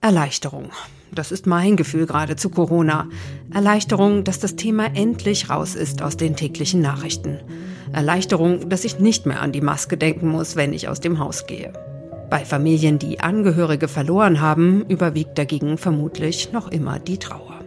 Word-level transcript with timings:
Erleichterung. 0.00 0.70
Das 1.12 1.30
ist 1.30 1.46
mein 1.46 1.76
Gefühl 1.76 2.06
gerade 2.06 2.36
zu 2.36 2.50
Corona. 2.50 3.08
Erleichterung, 3.52 4.24
dass 4.24 4.38
das 4.38 4.56
Thema 4.56 4.86
endlich 4.94 5.50
raus 5.50 5.74
ist 5.74 6.02
aus 6.02 6.16
den 6.16 6.36
täglichen 6.36 6.80
Nachrichten. 6.80 7.38
Erleichterung, 7.92 8.68
dass 8.68 8.84
ich 8.84 8.98
nicht 8.98 9.26
mehr 9.26 9.42
an 9.42 9.52
die 9.52 9.60
Maske 9.60 9.96
denken 9.96 10.28
muss, 10.28 10.56
wenn 10.56 10.72
ich 10.72 10.88
aus 10.88 11.00
dem 11.00 11.18
Haus 11.18 11.46
gehe. 11.46 11.72
Bei 12.30 12.44
Familien, 12.44 12.98
die 12.98 13.20
Angehörige 13.20 13.88
verloren 13.88 14.40
haben, 14.40 14.84
überwiegt 14.88 15.36
dagegen 15.36 15.78
vermutlich 15.78 16.52
noch 16.52 16.68
immer 16.68 16.98
die 16.98 17.18
Trauer. 17.18 17.60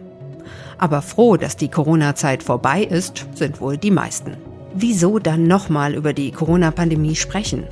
Aber 0.78 1.02
froh, 1.02 1.36
dass 1.36 1.56
die 1.56 1.70
Corona-Zeit 1.70 2.42
vorbei 2.42 2.82
ist, 2.82 3.26
sind 3.34 3.60
wohl 3.60 3.76
die 3.76 3.90
meisten. 3.90 4.36
Wieso 4.74 5.18
dann 5.18 5.46
nochmal 5.46 5.94
über 5.94 6.12
die 6.12 6.32
Corona-Pandemie 6.32 7.14
sprechen? 7.14 7.64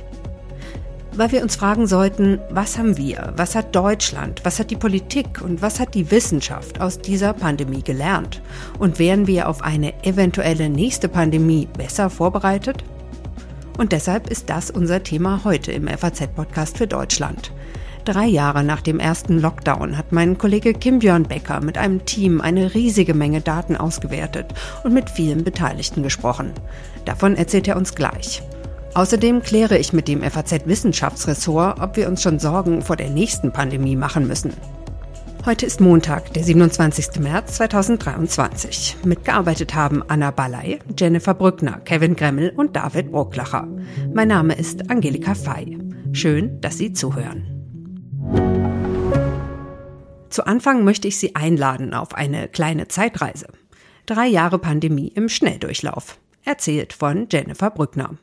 Weil 1.15 1.31
wir 1.31 1.43
uns 1.43 1.55
fragen 1.55 1.87
sollten, 1.87 2.39
was 2.49 2.77
haben 2.77 2.97
wir, 2.97 3.33
was 3.35 3.55
hat 3.55 3.75
Deutschland, 3.75 4.41
was 4.43 4.59
hat 4.59 4.71
die 4.71 4.75
Politik 4.75 5.41
und 5.41 5.61
was 5.61 5.79
hat 5.79 5.93
die 5.93 6.09
Wissenschaft 6.11 6.81
aus 6.81 6.99
dieser 6.99 7.33
Pandemie 7.33 7.83
gelernt? 7.83 8.41
Und 8.79 8.99
wären 8.99 9.27
wir 9.27 9.47
auf 9.47 9.61
eine 9.61 10.03
eventuelle 10.03 10.69
nächste 10.69 11.09
Pandemie 11.09 11.67
besser 11.77 12.09
vorbereitet? 12.09 12.83
Und 13.77 13.91
deshalb 13.91 14.29
ist 14.29 14.49
das 14.49 14.69
unser 14.71 15.03
Thema 15.03 15.41
heute 15.43 15.71
im 15.71 15.87
FAZ-Podcast 15.87 16.77
für 16.77 16.87
Deutschland. 16.87 17.51
Drei 18.05 18.25
Jahre 18.25 18.63
nach 18.63 18.81
dem 18.81 18.99
ersten 18.99 19.39
Lockdown 19.39 19.97
hat 19.97 20.11
mein 20.11 20.37
Kollege 20.37 20.73
Kim 20.73 20.99
Björn 20.99 21.23
Becker 21.23 21.61
mit 21.61 21.77
einem 21.77 22.03
Team 22.05 22.41
eine 22.41 22.73
riesige 22.73 23.13
Menge 23.13 23.39
Daten 23.39 23.77
ausgewertet 23.77 24.53
und 24.83 24.93
mit 24.93 25.09
vielen 25.09 25.43
Beteiligten 25.43 26.03
gesprochen. 26.03 26.51
Davon 27.05 27.35
erzählt 27.35 27.67
er 27.67 27.77
uns 27.77 27.95
gleich. 27.95 28.43
Außerdem 28.95 29.41
kläre 29.41 29.79
ich 29.79 29.91
mit 29.91 30.07
dem 30.07 30.21
FAZ-Wissenschaftsressort, 30.21 31.79
ob 31.79 31.97
wir 31.97 32.07
uns 32.07 32.21
schon 32.21 32.37
Sorgen 32.37 32.83
vor 32.83 32.95
der 32.95 33.09
nächsten 33.09 33.51
Pandemie 33.51 33.95
machen 33.95 34.27
müssen. 34.27 34.53
Heute 35.45 35.65
ist 35.65 35.81
Montag, 35.81 36.31
der 36.33 36.43
27. 36.43 37.19
März 37.19 37.55
2023. 37.55 38.97
Mitgearbeitet 39.03 39.73
haben 39.73 40.03
Anna 40.07 40.29
Balley, 40.29 40.79
Jennifer 40.97 41.33
Brückner, 41.33 41.81
Kevin 41.83 42.15
Gremmel 42.15 42.53
und 42.55 42.75
David 42.75 43.11
Brucklacher. 43.11 43.67
Mein 44.13 44.27
Name 44.27 44.53
ist 44.53 44.89
Angelika 44.91 45.33
Fey. 45.33 45.79
Schön, 46.11 46.61
dass 46.61 46.77
Sie 46.77 46.93
zuhören. 46.93 47.49
Zu 50.29 50.45
Anfang 50.45 50.83
möchte 50.83 51.07
ich 51.07 51.17
Sie 51.17 51.35
einladen 51.35 51.95
auf 51.95 52.13
eine 52.13 52.47
kleine 52.47 52.87
Zeitreise. 52.89 53.47
Drei 54.05 54.27
Jahre 54.27 54.59
Pandemie 54.59 55.07
im 55.07 55.29
Schnelldurchlauf. 55.29 56.19
Erzählt 56.45 56.93
von 56.93 57.27
Jennifer 57.29 57.71
Brückner. 57.71 58.17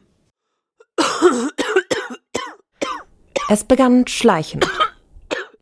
Es 3.48 3.64
begann 3.64 4.06
schleichend. 4.06 4.68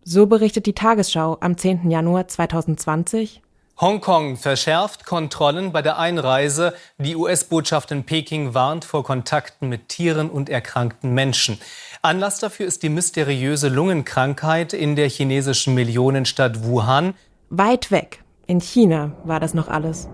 So 0.05 0.27
berichtet 0.27 0.67
die 0.67 0.75
Tagesschau 0.75 1.39
am 1.41 1.57
10. 1.57 1.91
Januar 1.91 2.29
2020. 2.29 3.41
Hongkong 3.81 4.37
verschärft 4.37 5.07
Kontrollen 5.07 5.71
bei 5.71 5.83
der 5.83 5.99
Einreise. 5.99 6.75
Die 6.99 7.15
US-Botschaft 7.15 7.93
in 7.93 8.05
Peking 8.05 8.53
warnt 8.53 8.85
vor 8.85 9.05
Kontakten 9.05 9.69
mit 9.69 9.89
Tieren 9.89 10.31
und 10.31 10.49
erkrankten 10.49 11.15
Menschen. 11.15 11.61
Anlass 12.03 12.41
dafür 12.41 12.67
ist 12.67 12.83
die 12.83 12.89
mysteriöse 12.89 13.69
Lungenkrankheit 13.69 14.73
in 14.73 14.97
der 14.97 15.09
chinesischen 15.09 15.75
Millionenstadt 15.75 16.65
Wuhan. 16.65 17.15
Weit 17.51 17.91
weg, 17.91 18.25
in 18.47 18.61
China, 18.61 19.13
war 19.25 19.41
das 19.41 19.55
noch 19.55 19.69
alles. 19.69 20.09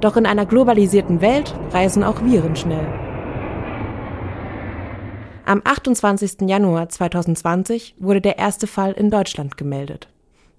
Doch 0.00 0.16
in 0.16 0.24
einer 0.24 0.46
globalisierten 0.46 1.20
Welt 1.20 1.54
reisen 1.72 2.04
auch 2.04 2.22
Viren 2.22 2.56
schnell. 2.56 3.13
Am 5.46 5.60
28. 5.62 6.48
Januar 6.48 6.88
2020 6.88 7.96
wurde 7.98 8.22
der 8.22 8.38
erste 8.38 8.66
Fall 8.66 8.92
in 8.92 9.10
Deutschland 9.10 9.58
gemeldet. 9.58 10.08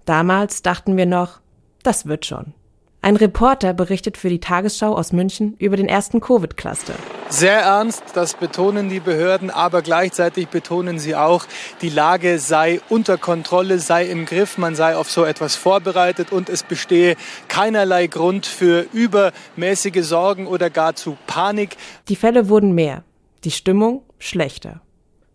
Damals 0.04 0.62
dachten 0.62 0.96
wir 0.96 1.06
noch, 1.06 1.40
das 1.82 2.06
wird 2.06 2.24
schon. 2.24 2.54
Ein 3.02 3.16
Reporter 3.16 3.74
berichtet 3.74 4.16
für 4.16 4.28
die 4.28 4.38
Tagesschau 4.38 4.94
aus 4.94 5.12
München 5.12 5.54
über 5.58 5.76
den 5.76 5.88
ersten 5.88 6.20
Covid-Cluster. 6.20 6.94
Sehr 7.28 7.62
ernst, 7.62 8.04
das 8.14 8.34
betonen 8.34 8.88
die 8.88 9.00
Behörden, 9.00 9.50
aber 9.50 9.82
gleichzeitig 9.82 10.48
betonen 10.48 11.00
sie 11.00 11.16
auch, 11.16 11.46
die 11.82 11.88
Lage 11.88 12.38
sei 12.38 12.80
unter 12.88 13.18
Kontrolle, 13.18 13.80
sei 13.80 14.06
im 14.06 14.24
Griff, 14.24 14.56
man 14.56 14.76
sei 14.76 14.96
auf 14.96 15.10
so 15.10 15.24
etwas 15.24 15.56
vorbereitet 15.56 16.30
und 16.30 16.48
es 16.48 16.62
bestehe 16.62 17.16
keinerlei 17.48 18.06
Grund 18.06 18.46
für 18.46 18.86
übermäßige 18.92 20.04
Sorgen 20.04 20.46
oder 20.46 20.70
gar 20.70 20.94
zu 20.94 21.16
Panik. 21.26 21.76
Die 22.08 22.16
Fälle 22.16 22.48
wurden 22.48 22.72
mehr, 22.72 23.02
die 23.42 23.50
Stimmung 23.50 24.02
schlechter. 24.18 24.80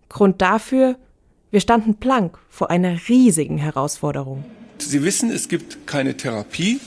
Grund 0.10 0.42
dafür, 0.42 0.98
wir 1.52 1.60
standen 1.60 1.96
blank 1.96 2.38
vor 2.50 2.70
einer 2.70 2.98
riesigen 3.08 3.58
Herausforderung. 3.58 4.44
Sie 4.78 5.04
wissen, 5.04 5.30
es 5.30 5.48
gibt 5.48 5.86
keine 5.86 6.18
Therapie 6.18 6.80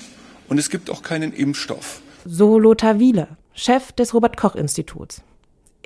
und 0.49 0.59
es 0.59 0.71
gibt 0.71 0.91
auch 0.91 1.03
keinen 1.03 1.33
Impfstoff. 1.33 2.01
So 2.25 2.59
Lothar 2.59 2.99
Wieler, 2.99 3.29
Chef 3.53 3.93
des 3.93 4.15
Robert 4.15 4.37
Koch 4.37 4.55
Instituts. 4.55 5.23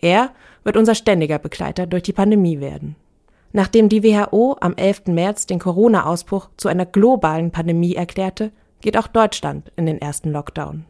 Er 0.01 0.31
wird 0.65 0.77
unser 0.77 0.95
ständiger 0.95 1.39
Begleiter 1.39 1.87
durch 1.87 2.05
die 2.05 2.13
Pandemie 2.13 2.61
werden. 2.61 2.97
Nachdem 3.53 3.89
die 3.89 4.03
WHO 4.03 4.57
am 4.61 4.75
11. 4.75 5.07
März 5.07 5.47
den 5.47 5.59
Corona-Ausbruch 5.59 6.51
zu 6.57 6.69
einer 6.69 6.87
globalen 6.87 7.51
Pandemie 7.51 7.95
erklärte, 7.95 8.53
geht 8.81 8.97
auch 8.97 9.09
Deutschland 9.09 9.73
in 9.77 9.87
den 9.87 10.01
ersten 10.01 10.31
Lockdown. 10.31 10.85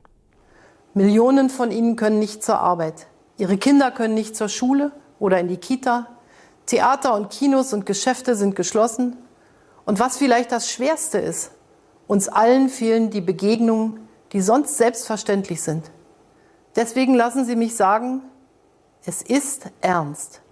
Millionen 0.95 1.49
von 1.49 1.71
ihnen 1.71 1.97
können 1.97 2.19
nicht 2.19 2.43
zur 2.43 2.59
Arbeit. 2.59 3.07
Ihre 3.39 3.57
Kinder 3.57 3.91
können 3.91 4.15
nicht 4.15 4.37
zur 4.37 4.49
Schule 4.49 4.93
oder 5.19 5.41
in 5.41 5.49
die 5.49 5.57
Kita. 5.57 6.07
Theater 6.67 7.15
und 7.15 7.31
Kinos 7.31 7.73
und 7.73 7.87
Geschäfte 7.87 8.35
sind 8.35 8.57
geschlossen. 8.57 9.17
Und 9.85 10.01
was 10.01 10.19
vielleicht 10.19 10.53
das 10.53 10.71
Schwerste 10.71 11.19
ist, 11.19 11.53
uns 12.07 12.29
allen 12.29 12.69
fehlen 12.69 13.11
die 13.11 13.21
Begegnungen, 13.21 14.01
die 14.33 14.41
sonst 14.41 14.77
selbstverständlich 14.77 15.63
sind. 15.63 15.91
Deswegen 16.77 17.15
lassen 17.15 17.45
Sie 17.45 17.57
mich 17.57 17.75
sagen, 17.75 18.23
es 19.05 19.23
ist 19.23 19.71
ernst. 19.81 20.43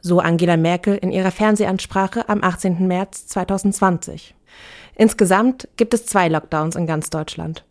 So 0.00 0.20
Angela 0.20 0.56
Merkel 0.56 0.96
in 0.96 1.10
ihrer 1.10 1.30
Fernsehansprache 1.30 2.28
am 2.28 2.42
18. 2.42 2.86
März 2.86 3.26
2020. 3.26 4.34
Insgesamt 4.94 5.68
gibt 5.76 5.94
es 5.94 6.06
zwei 6.06 6.28
Lockdowns 6.28 6.76
in 6.76 6.86
ganz 6.86 7.10
Deutschland. 7.10 7.64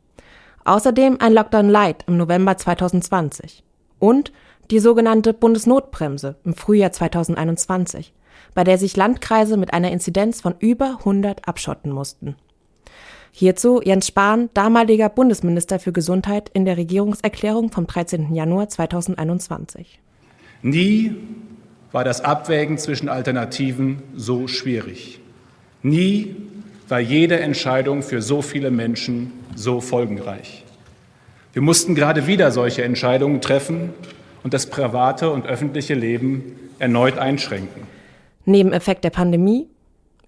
Außerdem 0.66 1.18
ein 1.22 1.34
Lockdown 1.34 1.70
Light 1.70 2.04
im 2.08 2.18
November 2.18 2.58
2020 2.58 3.64
und 4.00 4.34
die 4.72 4.80
sogenannte 4.80 5.34
Bundesnotbremse 5.34 6.36
im 6.44 6.54
Frühjahr 6.54 6.92
2021, 6.92 8.14
bei 8.54 8.64
der 8.64 8.78
sich 8.78 8.96
Landkreise 8.98 9.58
mit 9.58 9.74
einer 9.74 9.92
Inzidenz 9.92 10.42
von 10.42 10.56
über 10.60 10.98
100 11.00 11.48
abschotten 11.48 11.92
mussten. 11.92 12.36
Hierzu 13.32 13.82
Jens 13.84 14.08
Spahn, 14.08 14.50
damaliger 14.54 15.10
Bundesminister 15.10 15.80
für 15.80 15.92
Gesundheit 15.92 16.50
in 16.54 16.66
der 16.66 16.78
Regierungserklärung 16.78 17.72
vom 17.72 17.86
13. 17.86 18.34
Januar 18.34 18.68
2021. 18.68 20.00
Nie 20.64 21.16
war 21.92 22.04
das 22.04 22.22
Abwägen 22.22 22.78
zwischen 22.78 23.10
Alternativen 23.10 24.02
so 24.16 24.48
schwierig. 24.48 25.20
Nie 25.84 26.36
war 26.88 27.00
jede 27.00 27.40
Entscheidung 27.40 28.02
für 28.02 28.22
so 28.22 28.42
viele 28.42 28.72
Menschen 28.72 29.32
so 29.56 29.82
folgenreich. 29.82 30.64
Wir 31.54 31.62
mussten 31.62 31.96
gerade 31.96 32.28
wieder 32.28 32.52
solche 32.52 32.84
Entscheidungen 32.84 33.42
treffen 33.42 33.94
und 34.48 34.54
das 34.54 34.68
private 34.68 35.30
und 35.30 35.46
öffentliche 35.46 35.94
Leben 35.94 36.72
erneut 36.80 37.18
einschränken. 37.18 37.86
Nebeneffekt 38.46 39.04
der 39.04 39.10
Pandemie? 39.10 39.68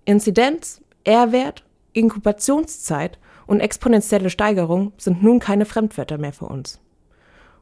Inzidenz, 0.04 0.82
R-Wert, 1.06 1.64
Inkubationszeit 1.94 3.18
und 3.48 3.62
exponentielle 3.62 4.30
Steigerung 4.30 4.92
sind 4.98 5.24
nun 5.24 5.40
keine 5.40 5.64
Fremdwörter 5.64 6.18
mehr 6.18 6.34
für 6.34 6.48
uns. 6.48 6.82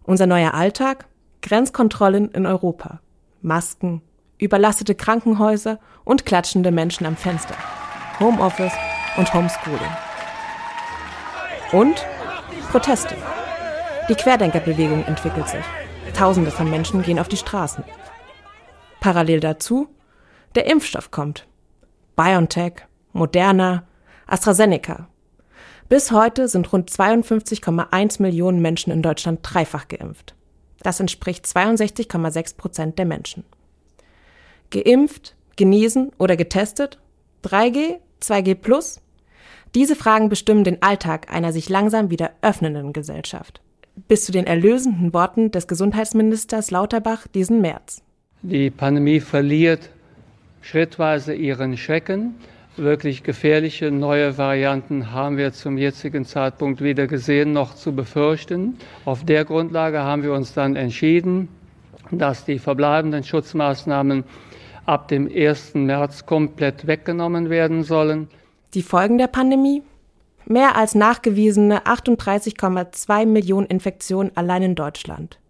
Unser 0.02 0.26
neuer 0.26 0.56
Alltag? 0.56 1.06
Grenzkontrollen 1.44 2.32
in 2.32 2.48
Europa, 2.48 3.02
Masken, 3.44 4.02
überlastete 4.40 4.96
Krankenhäuser 4.96 5.78
und 6.06 6.26
klatschende 6.26 6.72
Menschen 6.72 7.06
am 7.06 7.18
Fenster, 7.18 7.54
Homeoffice 8.20 8.74
und 9.16 9.32
Homeschooling. 9.32 9.92
Und 11.72 12.04
Proteste. 12.72 13.16
Die 14.10 14.16
Querdenkerbewegung 14.16 15.06
entwickelt 15.06 15.48
sich. 15.50 15.64
Tausende 16.14 16.52
von 16.52 16.70
Menschen 16.70 17.04
gehen 17.04 17.20
auf 17.20 17.28
die 17.28 17.38
Straßen. 17.38 17.84
Parallel 19.00 19.40
dazu, 19.40 19.88
der 20.56 20.66
Impfstoff 20.66 21.12
kommt. 21.12 21.48
BioNTech, 22.16 22.74
Moderna, 23.14 23.88
AstraZeneca. 24.26 25.08
Bis 25.90 26.12
heute 26.12 26.48
sind 26.48 26.72
rund 26.74 26.90
52,1 26.90 28.22
Millionen 28.22 28.62
Menschen 28.62 28.92
in 28.92 29.02
Deutschland 29.02 29.40
dreifach 29.44 29.88
geimpft. 29.88 30.36
Das 30.82 31.00
entspricht 31.00 31.46
62,6 31.46 32.58
Prozent 32.58 33.00
der 33.00 33.06
Menschen. 33.06 33.44
Geimpft, 34.72 35.36
genesen 35.56 36.12
oder 36.18 36.36
getestet? 36.36 37.00
3G, 37.44 38.00
2G 38.22 38.56
plus? 38.56 39.02
Diese 39.76 39.96
Fragen 39.96 40.30
bestimmen 40.30 40.64
den 40.64 40.82
Alltag 40.82 41.32
einer 41.32 41.54
sich 41.54 41.70
langsam 41.70 42.10
wieder 42.10 42.32
öffnenden 42.42 42.94
Gesellschaft 42.94 43.62
bis 44.08 44.26
zu 44.26 44.32
den 44.32 44.46
erlösenden 44.46 45.14
Worten 45.14 45.52
des 45.52 45.68
Gesundheitsministers 45.68 46.72
Lauterbach 46.72 47.28
diesen 47.28 47.62
März. 47.62 48.02
Die 48.42 48.70
Pandemie 48.70 49.20
verliert 49.20 49.90
schrittweise 50.62 51.34
ihren 51.34 51.78
Schrecken. 51.78 52.36
Wirklich 52.76 53.24
gefährliche 53.24 53.90
neue 53.90 54.38
Varianten 54.38 55.12
haben 55.12 55.38
wir 55.38 55.52
zum 55.52 55.80
jetzigen 55.80 56.26
Zeitpunkt 56.26 56.80
weder 56.82 57.08
gesehen 57.08 57.52
noch 57.52 57.74
zu 57.74 57.94
befürchten. 57.94 58.78
Auf 59.04 59.26
der 59.26 59.46
Grundlage 59.46 60.04
haben 60.04 60.22
wir 60.22 60.34
uns 60.34 60.54
dann 60.54 60.76
entschieden, 60.76 61.48
dass 62.12 62.46
die 62.46 62.60
verbleibenden 62.60 63.24
Schutzmaßnahmen 63.24 64.24
ab 64.86 65.08
dem 65.08 65.28
1. 65.28 65.74
März 65.74 66.26
komplett 66.26 66.86
weggenommen 66.86 67.50
werden 67.50 67.84
sollen. 67.84 68.28
Die 68.76 68.84
Folgen 68.84 69.18
der 69.18 69.28
Pandemie? 69.28 69.82
Mehr 70.50 70.78
als 70.78 70.96
nachgewiesene 70.96 71.86
38,2 71.86 73.26
Millionen 73.26 73.68
Infektionen 73.68 74.32
allein 74.36 74.64
in 74.64 74.76
Deutschland. 74.76 75.42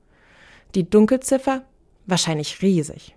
Die 0.73 0.89
Dunkelziffer? 0.89 1.61
Wahrscheinlich 2.07 2.63
riesig. 2.63 3.15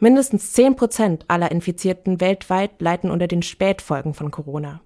Mindestens 0.00 0.52
10 0.52 0.74
Prozent 0.74 1.26
aller 1.28 1.52
Infizierten 1.52 2.20
weltweit 2.20 2.80
leiden 2.80 3.12
unter 3.12 3.28
den 3.28 3.42
Spätfolgen 3.42 4.14
von 4.14 4.32
Corona. 4.32 4.80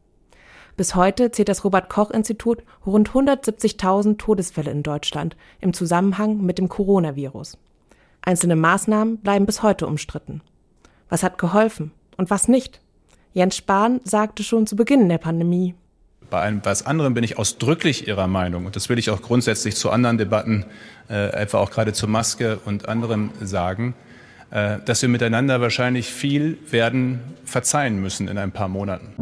Bis 0.77 0.95
heute 0.95 1.31
zählt 1.31 1.49
das 1.49 1.65
Robert 1.65 1.89
Koch 1.89 2.11
Institut 2.11 2.63
rund 2.85 3.13
170.000 3.13 4.19
Todesfälle 4.19 4.73
in 4.73 4.83
Deutschland 4.83 5.37
im 5.63 5.73
Zusammenhang 5.73 6.43
mit 6.43 6.59
dem 6.59 6.69
Coronavirus. 6.69 7.57
Einzelne 8.21 8.57
Maßnahmen 8.57 9.19
bleiben 9.19 9.47
bis 9.47 9.63
heute 9.63 9.87
umstritten. 9.87 10.43
Was 11.09 11.23
hat 11.23 11.39
geholfen 11.39 11.93
und 12.19 12.29
was 12.29 12.47
nicht? 12.47 12.83
Jens 13.33 13.57
Spahn 13.57 14.03
sagte 14.05 14.43
schon 14.43 14.67
zu 14.67 14.77
Beginn 14.77 15.09
der 15.09 15.19
Pandemie. 15.19 15.75
Bei 16.31 16.41
einem 16.41 16.61
was 16.65 16.87
anderem 16.87 17.15
bin 17.15 17.25
ich 17.25 17.39
ausdrücklich 17.39 18.09
Ihrer 18.09 18.27
Meinung 18.27 18.67
und 18.67 18.77
das 18.77 18.89
will 18.89 18.99
ich 18.99 19.11
auch 19.11 19.23
grundsätzlich 19.23 19.77
zu 19.77 19.91
anderen 19.91 20.19
Debatten, 20.19 20.65
äh, 21.09 21.33
etwa 21.33 21.59
auch 21.59 21.71
gerade 21.71 21.93
zur 21.93 22.09
Maske 22.09 22.59
und 22.65 22.89
anderem 22.89 23.31
sagen. 23.41 23.95
Äh, 24.51 24.79
dass 24.85 25.03
wir 25.03 25.09
miteinander 25.09 25.61
wahrscheinlich 25.61 26.13
viel 26.13 26.59
werden 26.71 27.21
verzeihen 27.45 28.01
müssen 28.01 28.29
in 28.29 28.39
ein 28.39 28.53
paar 28.53 28.69
Monaten. 28.69 29.13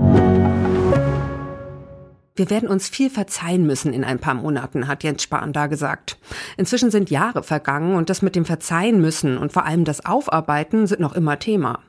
Wir 2.34 2.50
werden 2.50 2.68
uns 2.68 2.88
viel 2.88 3.08
verzeihen 3.08 3.66
müssen 3.66 3.92
in 3.92 4.04
ein 4.04 4.18
paar 4.18 4.34
Monaten, 4.34 4.88
hat 4.88 5.04
Jens 5.04 5.22
Spahn 5.22 5.52
da 5.52 5.68
gesagt. 5.68 6.18
Inzwischen 6.56 6.90
sind 6.90 7.10
Jahre 7.10 7.42
vergangen 7.42 7.94
und 7.94 8.10
das 8.10 8.20
mit 8.20 8.36
dem 8.36 8.44
Verzeihen 8.44 9.00
müssen 9.00 9.38
und 9.38 9.52
vor 9.52 9.64
allem 9.64 9.84
das 9.84 10.04
Aufarbeiten 10.04 10.86
sind 10.86 11.00
noch 11.00 11.14
immer 11.14 11.38
Thema. 11.38 11.80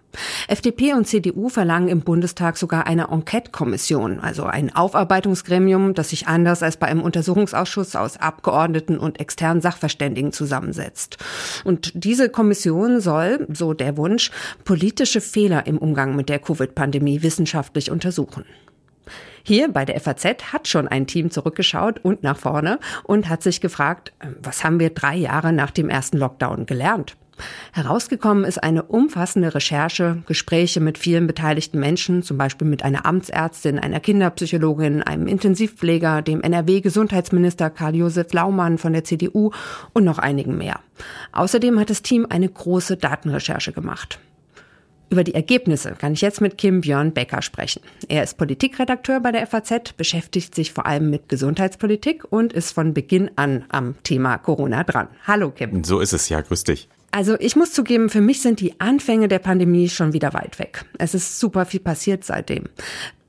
FDP 0.47 0.93
und 0.93 1.05
CDU 1.05 1.49
verlangen 1.49 1.87
im 1.87 2.01
Bundestag 2.01 2.57
sogar 2.57 2.87
eine 2.87 3.09
Enquete-Kommission, 3.09 4.19
also 4.19 4.43
ein 4.43 4.75
Aufarbeitungsgremium, 4.75 5.93
das 5.93 6.09
sich 6.09 6.27
anders 6.27 6.63
als 6.63 6.77
bei 6.77 6.87
einem 6.87 7.01
Untersuchungsausschuss 7.01 7.95
aus 7.95 8.17
Abgeordneten 8.17 8.97
und 8.97 9.19
externen 9.19 9.61
Sachverständigen 9.61 10.31
zusammensetzt. 10.31 11.17
Und 11.63 11.91
diese 11.95 12.29
Kommission 12.29 13.01
soll, 13.01 13.47
so 13.51 13.73
der 13.73 13.97
Wunsch, 13.97 14.31
politische 14.63 15.21
Fehler 15.21 15.65
im 15.67 15.77
Umgang 15.77 16.15
mit 16.15 16.29
der 16.29 16.39
Covid-Pandemie 16.39 17.23
wissenschaftlich 17.23 17.91
untersuchen. 17.91 18.45
Hier 19.45 19.67
bei 19.67 19.83
der 19.83 19.99
FAZ 19.99 20.53
hat 20.53 20.69
schon 20.69 20.87
ein 20.87 21.05
Team 21.05 21.29
zurückgeschaut 21.29 21.99
und 22.01 22.23
nach 22.23 22.37
vorne 22.37 22.79
und 23.03 23.27
hat 23.27 23.43
sich 23.43 23.59
gefragt, 23.59 24.13
was 24.41 24.63
haben 24.63 24.79
wir 24.79 24.91
drei 24.91 25.15
Jahre 25.15 25.51
nach 25.51 25.71
dem 25.71 25.89
ersten 25.89 26.17
Lockdown 26.17 26.65
gelernt? 26.65 27.17
Herausgekommen 27.71 28.43
ist 28.43 28.61
eine 28.61 28.83
umfassende 28.83 29.55
Recherche, 29.55 30.23
Gespräche 30.27 30.79
mit 30.79 30.97
vielen 30.97 31.27
beteiligten 31.27 31.79
Menschen, 31.79 32.23
zum 32.23 32.37
Beispiel 32.37 32.67
mit 32.67 32.83
einer 32.83 33.05
Amtsärztin, 33.05 33.79
einer 33.79 33.99
Kinderpsychologin, 33.99 35.01
einem 35.01 35.27
Intensivpfleger, 35.27 36.21
dem 36.21 36.41
NRW-Gesundheitsminister 36.41 37.69
Karl-Josef 37.69 38.31
Laumann 38.33 38.77
von 38.77 38.93
der 38.93 39.03
CDU 39.03 39.51
und 39.93 40.03
noch 40.03 40.19
einigen 40.19 40.57
mehr. 40.57 40.79
Außerdem 41.31 41.79
hat 41.79 41.89
das 41.89 42.03
Team 42.03 42.27
eine 42.29 42.49
große 42.49 42.97
Datenrecherche 42.97 43.71
gemacht. 43.71 44.19
Über 45.09 45.23
die 45.23 45.35
Ergebnisse 45.35 45.93
kann 45.93 46.13
ich 46.13 46.21
jetzt 46.21 46.41
mit 46.41 46.57
Kim 46.57 46.81
Björn 46.81 47.13
Becker 47.13 47.43
sprechen. 47.43 47.83
Er 48.07 48.23
ist 48.23 48.35
Politikredakteur 48.35 49.19
bei 49.19 49.31
der 49.31 49.45
FAZ, 49.45 49.93
beschäftigt 49.95 50.55
sich 50.55 50.73
vor 50.73 50.87
allem 50.87 51.11
mit 51.11 51.29
Gesundheitspolitik 51.29 52.23
und 52.31 52.51
ist 52.51 52.71
von 52.71 52.95
Beginn 52.95 53.29
an 53.35 53.65
am 53.69 53.93
Thema 54.01 54.39
Corona 54.39 54.83
dran. 54.83 55.09
Hallo 55.27 55.51
Kim. 55.51 55.83
So 55.83 55.99
ist 55.99 56.13
es 56.13 56.29
ja, 56.29 56.41
grüß 56.41 56.63
dich. 56.63 56.89
Also 57.15 57.35
ich 57.39 57.55
muss 57.55 57.71
zugeben, 57.71 58.09
für 58.09 58.21
mich 58.21 58.41
sind 58.41 58.59
die 58.59 58.79
Anfänge 58.81 59.27
der 59.27 59.37
Pandemie 59.37 59.87
schon 59.87 60.13
wieder 60.13 60.33
weit 60.33 60.57
weg. 60.57 60.83
Es 60.97 61.13
ist 61.13 61.39
super 61.39 61.67
viel 61.67 61.79
passiert 61.79 62.23
seitdem. 62.23 62.63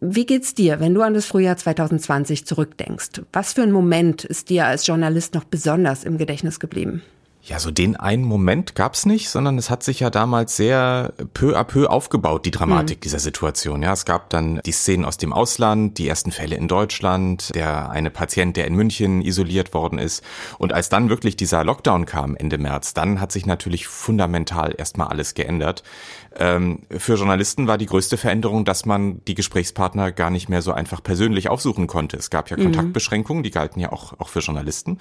Wie 0.00 0.24
geht's 0.24 0.54
dir, 0.54 0.80
wenn 0.80 0.94
du 0.94 1.02
an 1.02 1.12
das 1.12 1.26
Frühjahr 1.26 1.58
2020 1.58 2.46
zurückdenkst? 2.46 3.20
Was 3.34 3.52
für 3.52 3.62
ein 3.62 3.72
Moment 3.72 4.24
ist 4.24 4.48
dir 4.48 4.64
als 4.66 4.86
Journalist 4.86 5.34
noch 5.34 5.44
besonders 5.44 6.04
im 6.04 6.16
Gedächtnis 6.16 6.60
geblieben? 6.60 7.02
Ja, 7.46 7.58
so 7.58 7.70
den 7.70 7.94
einen 7.94 8.24
Moment 8.24 8.74
gab's 8.74 9.04
nicht, 9.04 9.28
sondern 9.28 9.58
es 9.58 9.68
hat 9.68 9.82
sich 9.82 10.00
ja 10.00 10.08
damals 10.08 10.56
sehr 10.56 11.12
peu 11.34 11.58
à 11.58 11.64
peu 11.64 11.90
aufgebaut, 11.90 12.46
die 12.46 12.50
Dramatik 12.50 12.98
mhm. 12.98 13.00
dieser 13.02 13.18
Situation. 13.18 13.82
Ja, 13.82 13.92
es 13.92 14.06
gab 14.06 14.30
dann 14.30 14.60
die 14.64 14.72
Szenen 14.72 15.04
aus 15.04 15.18
dem 15.18 15.34
Ausland, 15.34 15.98
die 15.98 16.08
ersten 16.08 16.32
Fälle 16.32 16.56
in 16.56 16.68
Deutschland, 16.68 17.54
der 17.54 17.90
eine 17.90 18.10
Patient, 18.10 18.56
der 18.56 18.66
in 18.66 18.74
München 18.74 19.20
isoliert 19.20 19.74
worden 19.74 19.98
ist. 19.98 20.24
Und 20.56 20.72
als 20.72 20.88
dann 20.88 21.10
wirklich 21.10 21.36
dieser 21.36 21.64
Lockdown 21.64 22.06
kam 22.06 22.34
Ende 22.34 22.56
März, 22.56 22.94
dann 22.94 23.20
hat 23.20 23.30
sich 23.30 23.44
natürlich 23.44 23.88
fundamental 23.88 24.74
erstmal 24.78 25.08
alles 25.08 25.34
geändert. 25.34 25.82
Ähm, 26.36 26.78
für 26.96 27.16
Journalisten 27.16 27.66
war 27.66 27.76
die 27.76 27.86
größte 27.86 28.16
Veränderung, 28.16 28.64
dass 28.64 28.86
man 28.86 29.22
die 29.26 29.34
Gesprächspartner 29.34 30.12
gar 30.12 30.30
nicht 30.30 30.48
mehr 30.48 30.62
so 30.62 30.72
einfach 30.72 31.02
persönlich 31.02 31.50
aufsuchen 31.50 31.88
konnte. 31.88 32.16
Es 32.16 32.30
gab 32.30 32.48
ja 32.48 32.56
mhm. 32.56 32.62
Kontaktbeschränkungen, 32.62 33.42
die 33.42 33.50
galten 33.50 33.80
ja 33.80 33.92
auch, 33.92 34.18
auch 34.18 34.30
für 34.30 34.40
Journalisten. 34.40 34.98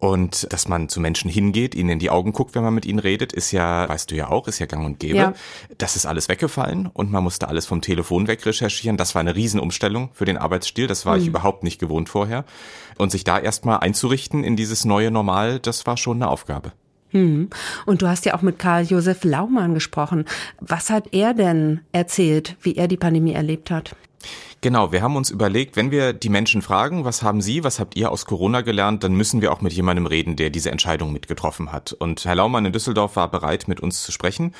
Und 0.00 0.52
dass 0.52 0.68
man 0.68 0.88
zu 0.88 1.00
Menschen 1.00 1.28
hingeht, 1.28 1.74
ihnen 1.74 1.90
in 1.90 1.98
die 1.98 2.10
Augen 2.10 2.32
guckt, 2.32 2.54
wenn 2.54 2.62
man 2.62 2.74
mit 2.74 2.86
ihnen 2.86 3.00
redet, 3.00 3.32
ist 3.32 3.50
ja, 3.50 3.88
weißt 3.88 4.10
du 4.10 4.14
ja 4.14 4.28
auch, 4.28 4.46
ist 4.46 4.60
ja 4.60 4.66
gang 4.66 4.86
und 4.86 5.00
gäbe. 5.00 5.18
Ja. 5.18 5.32
Das 5.76 5.96
ist 5.96 6.06
alles 6.06 6.28
weggefallen 6.28 6.86
und 6.86 7.10
man 7.10 7.24
musste 7.24 7.48
alles 7.48 7.66
vom 7.66 7.80
Telefon 7.80 8.28
wegrecherchieren. 8.28 8.96
Das 8.96 9.16
war 9.16 9.20
eine 9.20 9.34
Riesenumstellung 9.34 10.10
für 10.12 10.24
den 10.24 10.36
Arbeitsstil. 10.36 10.86
Das 10.86 11.04
war 11.04 11.16
mhm. 11.16 11.22
ich 11.22 11.28
überhaupt 11.28 11.64
nicht 11.64 11.80
gewohnt 11.80 12.08
vorher. 12.08 12.44
Und 12.96 13.10
sich 13.10 13.24
da 13.24 13.38
erstmal 13.40 13.80
einzurichten 13.80 14.44
in 14.44 14.54
dieses 14.54 14.84
neue 14.84 15.10
Normal, 15.10 15.58
das 15.58 15.84
war 15.84 15.96
schon 15.96 16.18
eine 16.18 16.28
Aufgabe. 16.30 16.72
Hm. 17.10 17.48
Und 17.86 18.02
du 18.02 18.06
hast 18.06 18.26
ja 18.26 18.34
auch 18.34 18.42
mit 18.42 18.58
Karl 18.58 18.84
Josef 18.84 19.24
Laumann 19.24 19.74
gesprochen. 19.74 20.26
Was 20.60 20.90
hat 20.90 21.12
er 21.12 21.34
denn 21.34 21.80
erzählt, 21.92 22.56
wie 22.60 22.76
er 22.76 22.86
die 22.86 22.98
Pandemie 22.98 23.32
erlebt 23.32 23.70
hat? 23.70 23.96
Genau, 24.60 24.90
wir 24.90 25.02
haben 25.02 25.14
uns 25.14 25.30
überlegt, 25.30 25.76
wenn 25.76 25.92
wir 25.92 26.12
die 26.12 26.28
Menschen 26.28 26.62
fragen, 26.62 27.04
was 27.04 27.22
haben 27.22 27.40
Sie, 27.40 27.62
was 27.62 27.78
habt 27.78 27.96
ihr 27.96 28.10
aus 28.10 28.26
Corona 28.26 28.62
gelernt, 28.62 29.04
dann 29.04 29.14
müssen 29.14 29.40
wir 29.40 29.52
auch 29.52 29.60
mit 29.60 29.72
jemandem 29.72 30.06
reden, 30.06 30.34
der 30.34 30.50
diese 30.50 30.72
Entscheidung 30.72 31.12
mitgetroffen 31.12 31.70
hat. 31.70 31.92
Und 31.92 32.24
Herr 32.24 32.34
Laumann 32.34 32.66
in 32.66 32.72
Düsseldorf 32.72 33.14
war 33.14 33.30
bereit, 33.30 33.68
mit 33.68 33.78
uns 33.78 34.02
zu 34.02 34.10
sprechen. 34.10 34.52